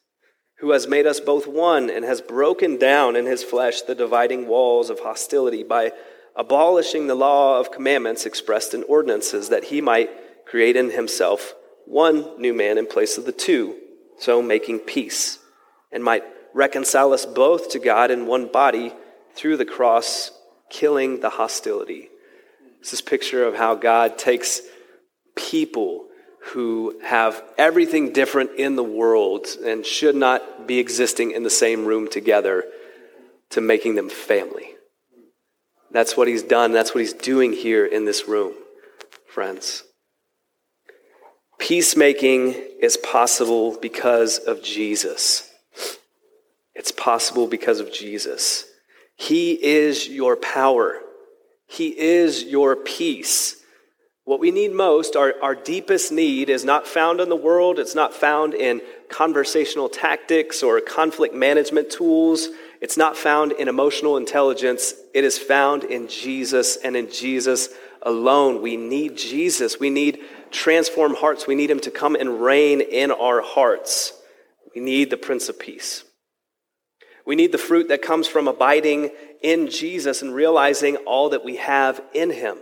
[0.58, 4.48] who has made us both one and has broken down in his flesh the dividing
[4.48, 5.92] walls of hostility by
[6.34, 10.10] abolishing the law of commandments expressed in ordinances, that he might
[10.46, 11.54] create in himself
[11.84, 13.76] one new man in place of the two,
[14.18, 15.38] so making peace
[15.90, 18.92] and might reconcile us both to God in one body
[19.34, 20.30] through the cross,
[20.70, 22.08] killing the hostility.
[22.80, 24.60] This is picture of how God takes
[25.34, 26.07] people
[26.52, 31.84] who have everything different in the world and should not be existing in the same
[31.84, 32.64] room together
[33.50, 34.70] to making them family.
[35.90, 36.72] That's what he's done.
[36.72, 38.54] That's what he's doing here in this room,
[39.26, 39.84] friends.
[41.58, 45.50] Peacemaking is possible because of Jesus.
[46.74, 48.64] It's possible because of Jesus.
[49.16, 51.00] He is your power.
[51.66, 53.57] He is your peace.
[54.28, 57.78] What we need most, our, our deepest need, is not found in the world.
[57.78, 62.48] It's not found in conversational tactics or conflict management tools.
[62.82, 64.92] It's not found in emotional intelligence.
[65.14, 67.70] It is found in Jesus and in Jesus
[68.02, 68.60] alone.
[68.60, 69.80] We need Jesus.
[69.80, 70.18] We need
[70.50, 71.46] transformed hearts.
[71.46, 74.12] We need Him to come and reign in our hearts.
[74.74, 76.04] We need the Prince of Peace.
[77.24, 79.08] We need the fruit that comes from abiding
[79.42, 82.58] in Jesus and realizing all that we have in Him.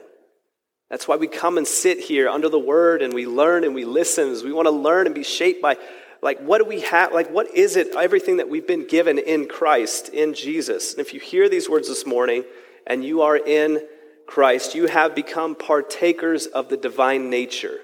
[0.90, 3.84] That's why we come and sit here under the Word and we learn and we
[3.84, 4.36] listen.
[4.44, 5.76] We want to learn and be shaped by
[6.22, 9.46] like what do we have like what is it everything that we've been given in
[9.46, 12.44] christ in jesus and if you hear these words this morning
[12.86, 13.80] and you are in
[14.26, 17.78] christ you have become partakers of the divine nature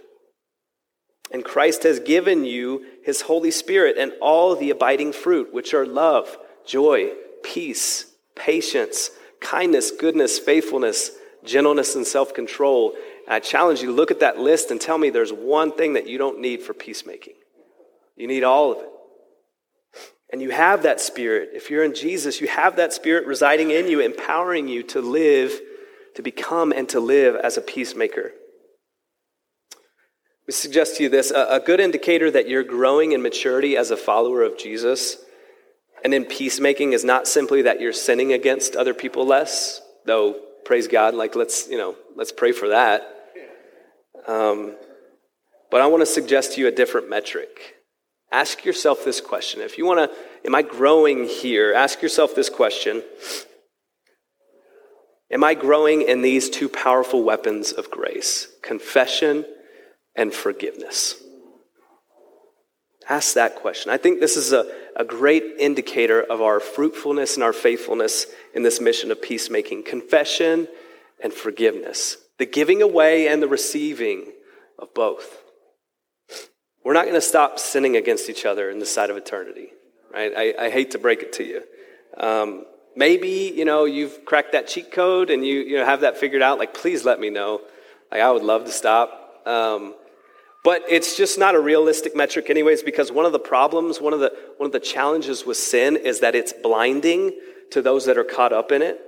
[1.30, 5.86] and christ has given you his holy spirit and all the abiding fruit which are
[5.86, 6.36] love
[6.66, 11.10] joy peace patience kindness goodness faithfulness
[11.44, 12.94] gentleness and self-control
[13.28, 16.06] i challenge you to look at that list and tell me there's one thing that
[16.06, 17.34] you don't need for peacemaking
[18.16, 18.88] you need all of it.
[20.30, 21.50] And you have that spirit.
[21.52, 25.52] If you're in Jesus, you have that spirit residing in you, empowering you to live,
[26.14, 28.32] to become, and to live as a peacemaker.
[30.46, 33.96] We suggest to you this a, good indicator that you're growing in maturity as a
[33.96, 35.18] follower of Jesus
[36.02, 40.88] and in peacemaking is not simply that you're sinning against other people less, though, praise
[40.88, 43.02] God, like let's, you know, let's pray for that.
[44.26, 44.76] Um,
[45.70, 47.76] but I want to suggest to you a different metric.
[48.30, 49.60] Ask yourself this question.
[49.60, 51.72] If you want to, am I growing here?
[51.74, 53.02] Ask yourself this question
[55.30, 59.46] Am I growing in these two powerful weapons of grace, confession
[60.14, 61.22] and forgiveness?
[63.12, 63.92] Ask that question.
[63.92, 64.64] I think this is a,
[64.96, 70.66] a great indicator of our fruitfulness and our faithfulness in this mission of peacemaking confession
[71.22, 74.32] and forgiveness, the giving away and the receiving
[74.78, 75.42] of both.
[76.82, 79.68] We're not going to stop sinning against each other in the sight of eternity,
[80.10, 80.32] right?
[80.34, 81.62] I, I hate to break it to you.
[82.16, 82.64] Um,
[82.96, 86.40] maybe, you know, you've cracked that cheat code and you, you know, have that figured
[86.40, 86.58] out.
[86.58, 87.60] Like, please let me know.
[88.10, 89.42] Like, I would love to stop.
[89.44, 89.96] Um,
[90.64, 94.20] but it's just not a realistic metric anyways because one of the problems, one of
[94.20, 97.38] the, one of the challenges with sin is that it's blinding
[97.72, 99.00] to those that are caught up in it,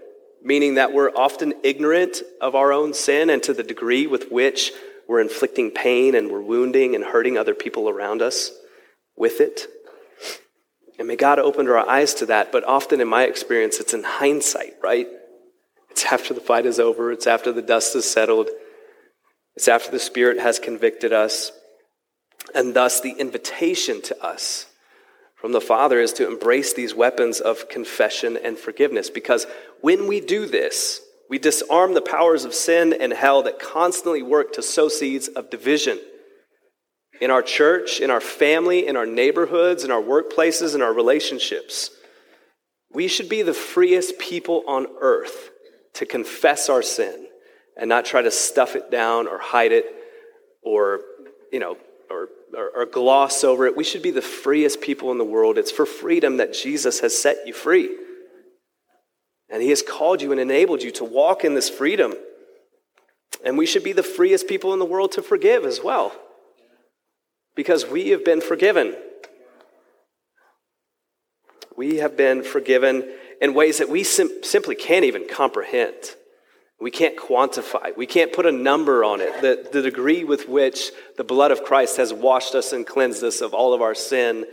[0.43, 4.73] meaning that we're often ignorant of our own sin and to the degree with which
[5.07, 8.51] we're inflicting pain and we're wounding and hurting other people around us
[9.17, 9.67] with it.
[10.99, 12.53] And may God open our eyes to that.
[12.53, 15.07] But often in my experience, it's in hindsight, right?
[15.91, 18.49] It's after the fight is over, it's after the dust is settled,
[19.57, 21.53] it's after the Spirit has convicted us.
[22.55, 24.67] And thus, the invitation to us
[25.35, 29.11] from the Father is to embrace these weapons of confession and forgiveness.
[29.11, 29.47] Because
[29.81, 31.01] when we do this,
[31.31, 35.51] we disarm the powers of sin and hell that constantly work to sow seeds of
[35.51, 35.99] division
[37.21, 41.91] in our church, in our family, in our neighborhoods, in our workplaces, in our relationships.
[42.93, 45.51] We should be the freest people on earth
[45.95, 47.29] to confess our sin
[47.77, 49.87] and not try to stuff it down or hide it
[50.63, 51.01] or,
[51.53, 51.77] you know,
[52.11, 53.77] or, or, or gloss over it.
[53.77, 55.59] We should be the freest people in the world.
[55.59, 57.91] It's for freedom that Jesus has set you free.
[59.51, 62.15] And He has called you and enabled you to walk in this freedom.
[63.45, 66.13] And we should be the freest people in the world to forgive as well.
[67.55, 68.97] Because we have been forgiven.
[71.77, 73.09] We have been forgiven
[73.41, 76.17] in ways that we sim- simply can't even comprehend.
[76.85, 77.97] We can't quantify.
[77.97, 79.41] We can't put a number on it.
[79.41, 83.41] The, the degree with which the blood of Christ has washed us and cleansed us
[83.41, 84.45] of all of our sin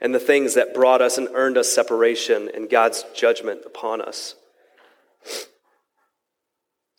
[0.00, 4.36] and the things that brought us and earned us separation and God's judgment upon us.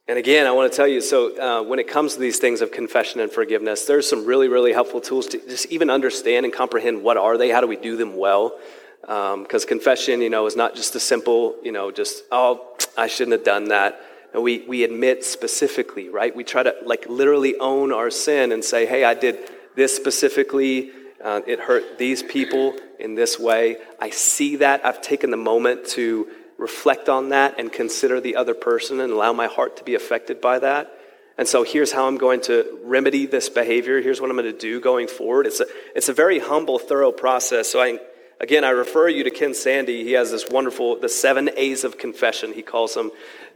[0.07, 2.61] And again, I want to tell you so uh, when it comes to these things
[2.61, 6.53] of confession and forgiveness, there's some really, really helpful tools to just even understand and
[6.53, 8.55] comprehend what are they, how do we do them well.
[9.01, 13.07] Because um, confession, you know, is not just a simple, you know, just, oh, I
[13.07, 13.99] shouldn't have done that.
[14.41, 16.35] We, we admit specifically, right?
[16.35, 19.39] We try to like literally own our sin and say, hey, I did
[19.75, 20.91] this specifically.
[21.23, 23.77] Uh, it hurt these people in this way.
[23.99, 24.85] I see that.
[24.85, 26.27] I've taken the moment to
[26.57, 30.41] reflect on that and consider the other person and allow my heart to be affected
[30.41, 30.91] by that.
[31.37, 34.01] And so here's how I'm going to remedy this behavior.
[34.01, 35.45] Here's what I'm going to do going forward.
[35.45, 37.69] It's a, it's a very humble, thorough process.
[37.69, 37.99] So I,
[38.41, 39.89] again, I refer you to Ken Sande.
[39.89, 43.11] He has this wonderful, the seven A's of confession, he calls them,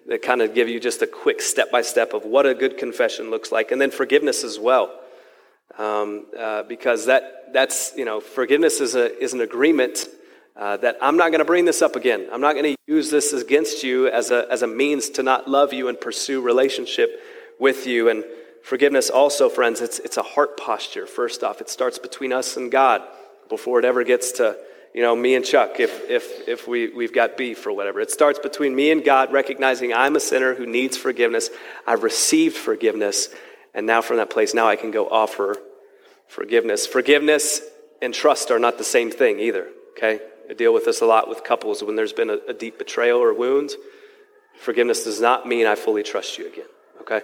[0.08, 2.78] that kind of give you just a quick step by step of what a good
[2.78, 3.72] confession looks like.
[3.72, 4.98] And then forgiveness as well.
[5.78, 10.06] Um, uh, because that, that's, you know, forgiveness is, a, is an agreement
[10.58, 12.28] uh, that I'm not going to bring this up again.
[12.32, 15.48] I'm not going to use this against you as a, as a means to not
[15.48, 17.22] love you and pursue relationship
[17.58, 18.10] with you.
[18.10, 18.26] And
[18.64, 21.62] forgiveness also, friends, it's, it's a heart posture, first off.
[21.62, 23.02] It starts between us and God
[23.48, 24.58] before it ever gets to,
[24.94, 28.02] you know, me and Chuck if, if, if we, we've got beef or whatever.
[28.02, 31.50] It starts between me and God, recognizing I'm a sinner who needs forgiveness.
[31.88, 33.30] I've received forgiveness.
[33.74, 35.56] And now from that place, now I can go offer
[36.28, 36.86] forgiveness.
[36.86, 37.62] Forgiveness
[38.02, 40.20] and trust are not the same thing either, okay?
[40.50, 43.20] I deal with this a lot with couples when there's been a, a deep betrayal
[43.20, 43.72] or wound.
[44.60, 46.66] Forgiveness does not mean I fully trust you again,
[47.00, 47.22] okay?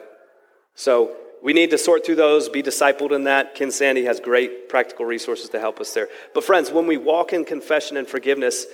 [0.76, 3.56] So we need to sort through those, be discipled in that.
[3.56, 6.10] Ken Sande has great practical resources to help us there.
[6.34, 8.66] But, friends, when we walk in confession and forgiveness,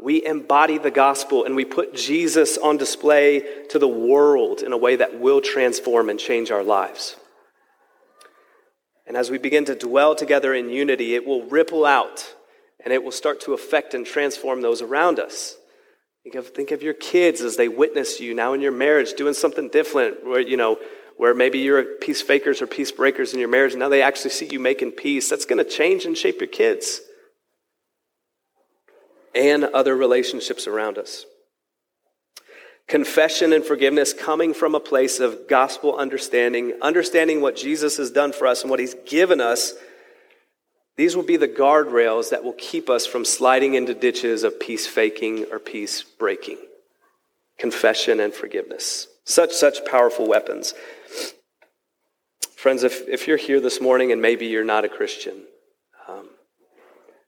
[0.00, 4.76] we embody the gospel and we put Jesus on display to the world in a
[4.76, 7.16] way that will transform and change our lives.
[9.06, 12.34] And as we begin to dwell together in unity, it will ripple out
[12.84, 15.56] and it will start to affect and transform those around us.
[16.22, 19.34] Think of, think of your kids as they witness you now in your marriage doing
[19.34, 20.78] something different, where, you know,
[21.18, 24.30] where maybe you're peace fakers or peace breakers in your marriage, and now they actually
[24.30, 25.28] see you making peace.
[25.28, 27.02] That's going to change and shape your kids
[29.34, 31.26] and other relationships around us.
[32.86, 38.32] Confession and forgiveness coming from a place of gospel understanding, understanding what Jesus has done
[38.32, 39.74] for us and what he's given us
[40.98, 44.88] these will be the guardrails that will keep us from sliding into ditches of peace
[44.88, 46.58] faking or peace breaking.
[47.56, 49.06] Confession and forgiveness.
[49.24, 50.74] Such, such powerful weapons.
[52.58, 55.44] Friends, if, if you're here this morning and maybe you're not a Christian,
[56.08, 56.28] um,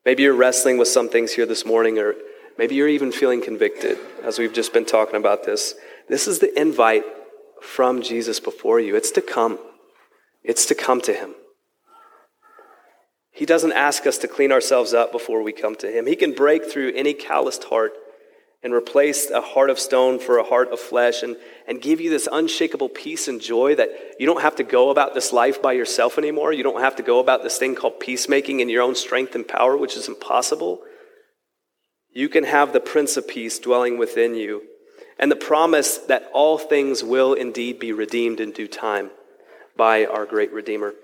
[0.05, 2.17] maybe you're wrestling with some things here this morning, or
[2.59, 5.77] maybe you're even feeling convicted as we've just been talking about this,
[6.09, 7.05] this is the invite
[7.63, 8.97] from Jesus before you.
[8.97, 9.61] It's to come,
[10.43, 11.37] it's to come to Him.
[13.31, 16.09] He doesn't ask us to clean ourselves up before we come to Him.
[16.09, 17.93] He can break through any calloused heart
[18.63, 21.37] and replace a heart of stone for a heart of flesh and,
[21.67, 23.89] and give you this unshakable peace and joy that
[24.19, 26.53] you don't have to go about this life by yourself anymore.
[26.53, 29.49] You don't have to go about this thing called peacemaking in your own strength and
[29.49, 30.81] power, which is impossible.
[32.13, 34.63] You can have the Prince of Peace dwelling within you
[35.19, 39.11] and the promise that all things will indeed be redeemed in due time
[39.77, 40.95] by our great Redeemer.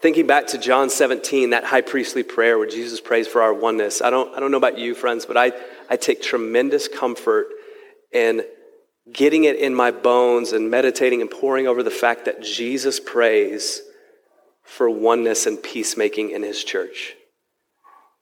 [0.00, 4.00] Thinking back to John 17, that high priestly prayer where Jesus prays for our oneness.
[4.00, 5.52] I don't, I don't know about you, friends, but I,
[5.90, 7.48] I take tremendous comfort
[8.10, 8.42] in
[9.12, 13.82] getting it in my bones and meditating and poring over the fact that Jesus prays
[14.62, 17.14] for oneness and peacemaking in his church.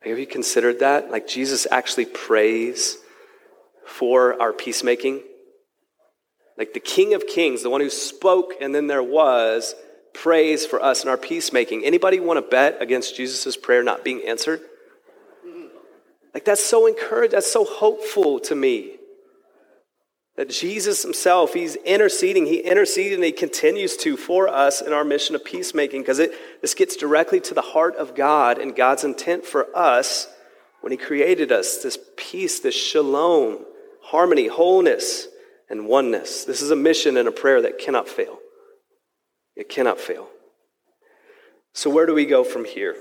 [0.02, 1.12] Have you considered that?
[1.12, 2.98] Like Jesus actually prays
[3.86, 5.22] for our peacemaking?
[6.56, 9.76] Like the King of Kings, the one who spoke and then there was,
[10.22, 11.84] prays for us in our peacemaking.
[11.84, 14.60] Anybody want to bet against Jesus' prayer not being answered?
[16.34, 18.96] Like that's so encouraged, that's so hopeful to me.
[20.36, 25.04] That Jesus himself, he's interceding, he interceded and he continues to for us in our
[25.04, 29.04] mission of peacemaking because it this gets directly to the heart of God and God's
[29.04, 30.28] intent for us
[30.80, 33.64] when he created us, this peace, this shalom,
[34.02, 35.26] harmony, wholeness,
[35.68, 36.44] and oneness.
[36.44, 38.37] This is a mission and a prayer that cannot fail.
[39.58, 40.28] It cannot fail.
[41.74, 42.96] So, where do we go from here?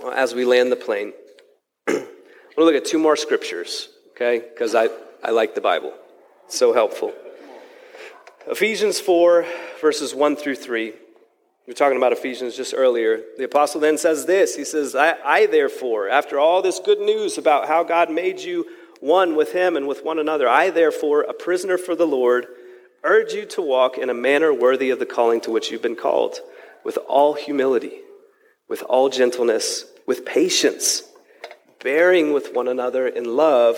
[0.00, 1.12] Well, as we land the plane,
[1.88, 2.06] I'm going
[2.56, 4.38] to look at two more scriptures, okay?
[4.48, 4.88] Because I,
[5.24, 5.92] I like the Bible.
[6.46, 7.12] It's so helpful.
[8.46, 9.44] Ephesians 4,
[9.80, 10.90] verses 1 through 3.
[10.90, 10.96] We
[11.66, 13.22] were talking about Ephesians just earlier.
[13.36, 17.38] The apostle then says this He says, I, I, therefore, after all this good news
[17.38, 18.66] about how God made you
[19.00, 22.46] one with Him and with one another, I, therefore, a prisoner for the Lord,
[23.04, 25.96] urge you to walk in a manner worthy of the calling to which you've been
[25.96, 26.40] called,
[26.84, 28.00] with all humility,
[28.68, 31.02] with all gentleness, with patience,
[31.82, 33.76] bearing with one another in love,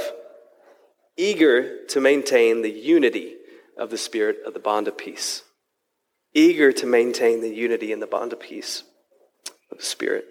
[1.16, 3.34] eager to maintain the unity
[3.76, 5.42] of the Spirit of the bond of peace.
[6.32, 8.84] Eager to maintain the unity in the bond of peace
[9.70, 10.26] of the Spirit.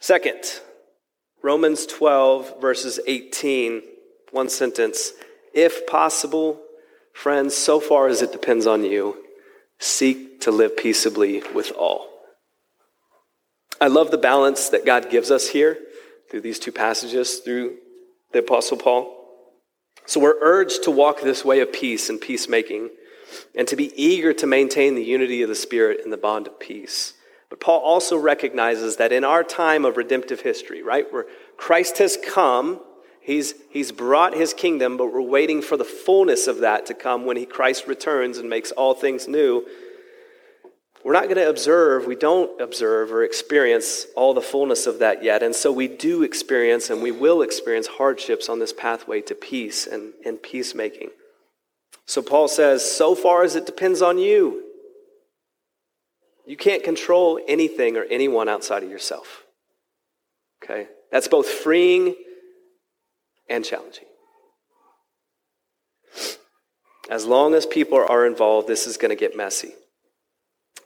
[0.00, 0.60] Second,
[1.42, 3.82] Romans 12, verses 18,
[4.32, 5.12] one sentence.
[5.54, 6.60] If possible,
[7.18, 9.16] Friends, so far as it depends on you,
[9.80, 12.08] seek to live peaceably with all.
[13.80, 15.78] I love the balance that God gives us here
[16.30, 17.78] through these two passages, through
[18.32, 19.12] the Apostle Paul.
[20.06, 22.90] So we're urged to walk this way of peace and peacemaking
[23.52, 26.60] and to be eager to maintain the unity of the Spirit in the bond of
[26.60, 27.14] peace.
[27.50, 32.16] But Paul also recognizes that in our time of redemptive history, right, where Christ has
[32.16, 32.80] come
[33.28, 37.26] He's, he's brought his kingdom, but we're waiting for the fullness of that to come
[37.26, 39.66] when he, Christ returns and makes all things new.
[41.04, 45.22] We're not going to observe, we don't observe or experience all the fullness of that
[45.22, 45.42] yet.
[45.42, 49.86] And so we do experience and we will experience hardships on this pathway to peace
[49.86, 51.10] and, and peacemaking.
[52.06, 54.64] So Paul says, so far as it depends on you,
[56.46, 59.42] you can't control anything or anyone outside of yourself.
[60.64, 60.86] Okay?
[61.12, 62.14] That's both freeing
[63.48, 64.04] and challenging.
[67.10, 69.72] As long as people are involved, this is going to get messy.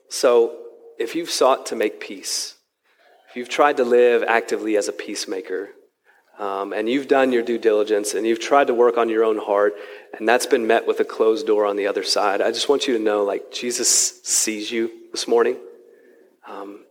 [0.09, 0.59] So,
[0.99, 2.57] if you've sought to make peace,
[3.29, 5.71] if you've tried to live actively as a peacemaker,
[6.39, 9.39] um, and you've done your due diligence and you've tried to work on your own
[9.39, 9.75] heart,
[10.17, 12.41] and that's been met with a closed door on the other side.
[12.41, 15.57] I just want you to know, like, Jesus sees you this morning.
[16.49, 16.85] Um,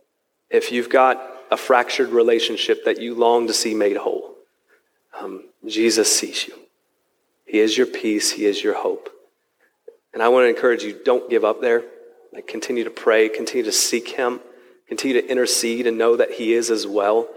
[0.50, 4.31] if you've got a fractured relationship that you long to see made whole,
[5.18, 6.54] um, Jesus sees you.
[7.46, 9.08] He is your peace, He is your hope.
[10.12, 11.82] And I want to encourage you don't give up there.
[12.32, 14.40] Like, continue to pray, continue to seek Him,
[14.88, 17.28] continue to intercede and know that He is as well.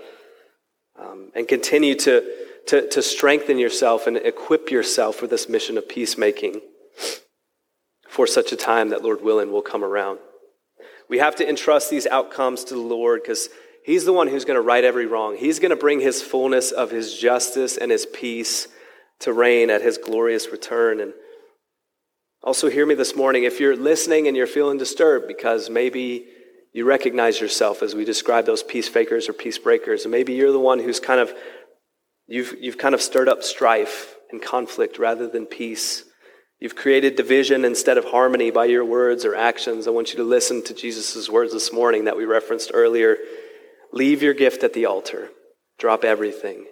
[0.98, 2.24] Um, and continue to,
[2.68, 6.62] to, to strengthen yourself and equip yourself for this mission of peacemaking
[8.08, 10.20] for such a time that, Lord willing, will come around.
[11.10, 13.50] We have to entrust these outcomes to the Lord because
[13.86, 15.38] He's the one who's going to right every wrong.
[15.38, 18.68] He's going to bring His fullness of His justice and His peace
[19.20, 21.00] to reign at His glorious return.
[21.00, 21.14] And
[22.42, 23.44] also, hear me this morning.
[23.44, 26.26] If you're listening and you're feeling disturbed because maybe
[26.74, 30.52] you recognize yourself as we describe those peace fakers or peace breakers, and maybe you're
[30.52, 31.32] the one who's kind of
[32.26, 36.06] you've, you've kind of stirred up strife and conflict rather than peace.
[36.60, 39.86] You've created division instead of harmony by your words or actions.
[39.88, 43.18] I want you to listen to Jesus' words this morning that we referenced earlier.
[43.96, 45.30] Leave your gift at the altar.
[45.80, 46.66] Drop everything.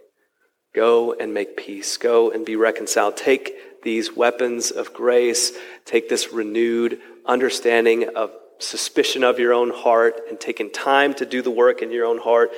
[0.75, 1.95] Go and make peace.
[1.95, 3.15] Go and be reconciled.
[3.15, 5.53] Take these weapons of grace.
[5.85, 11.41] Take this renewed understanding of suspicion of your own heart and taking time to do
[11.41, 12.51] the work in your own heart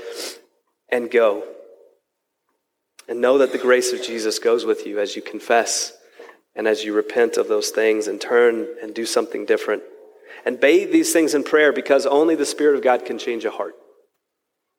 [0.90, 1.44] and go.
[3.08, 5.94] And know that the grace of Jesus goes with you as you confess
[6.56, 9.84] and as you repent of those things and turn and do something different.
[10.44, 13.52] And bathe these things in prayer because only the Spirit of God can change a
[13.52, 13.76] heart.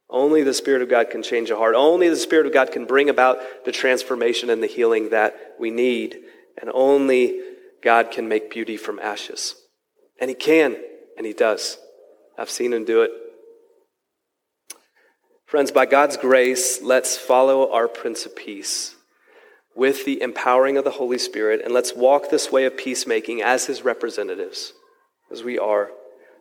[0.08, 1.74] Only the Spirit of God can change a heart.
[1.74, 5.70] Only the Spirit of God can bring about the transformation and the healing that we
[5.70, 6.18] need.
[6.60, 7.40] And only
[7.82, 9.56] God can make beauty from ashes.
[10.20, 10.76] And He can,
[11.16, 11.78] and He does.
[12.38, 13.10] I've seen Him do it.
[15.46, 18.96] Friends, by God's grace, let's follow our Prince of Peace
[19.76, 23.66] with the empowering of the Holy Spirit, and let's walk this way of peacemaking as
[23.66, 24.72] His representatives,
[25.30, 25.90] as we are,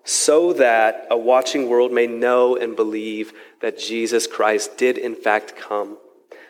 [0.05, 5.55] so that a watching world may know and believe that Jesus Christ did in fact
[5.57, 5.97] come,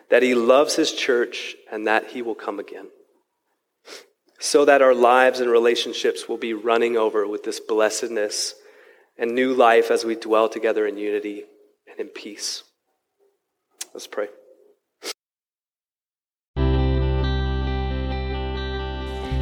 [0.10, 2.90] that He loves His church, and that He will come again.
[4.40, 8.56] So that our lives and relationships will be running over with this blessedness
[9.18, 11.46] and new life as we dwell together in unity
[11.90, 12.64] and in peace.
[13.94, 14.28] Let's pray.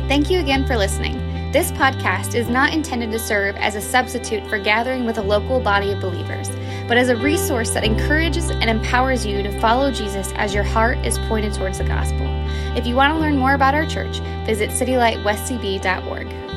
[0.07, 1.22] Thank you again for listening.
[1.53, 5.59] This podcast is not intended to serve as a substitute for gathering with a local
[5.59, 6.49] body of believers,
[6.87, 10.97] but as a resource that encourages and empowers you to follow Jesus as your heart
[11.05, 12.25] is pointed towards the gospel.
[12.75, 16.52] If you want to learn more about our church, visit citylightwestcb.org.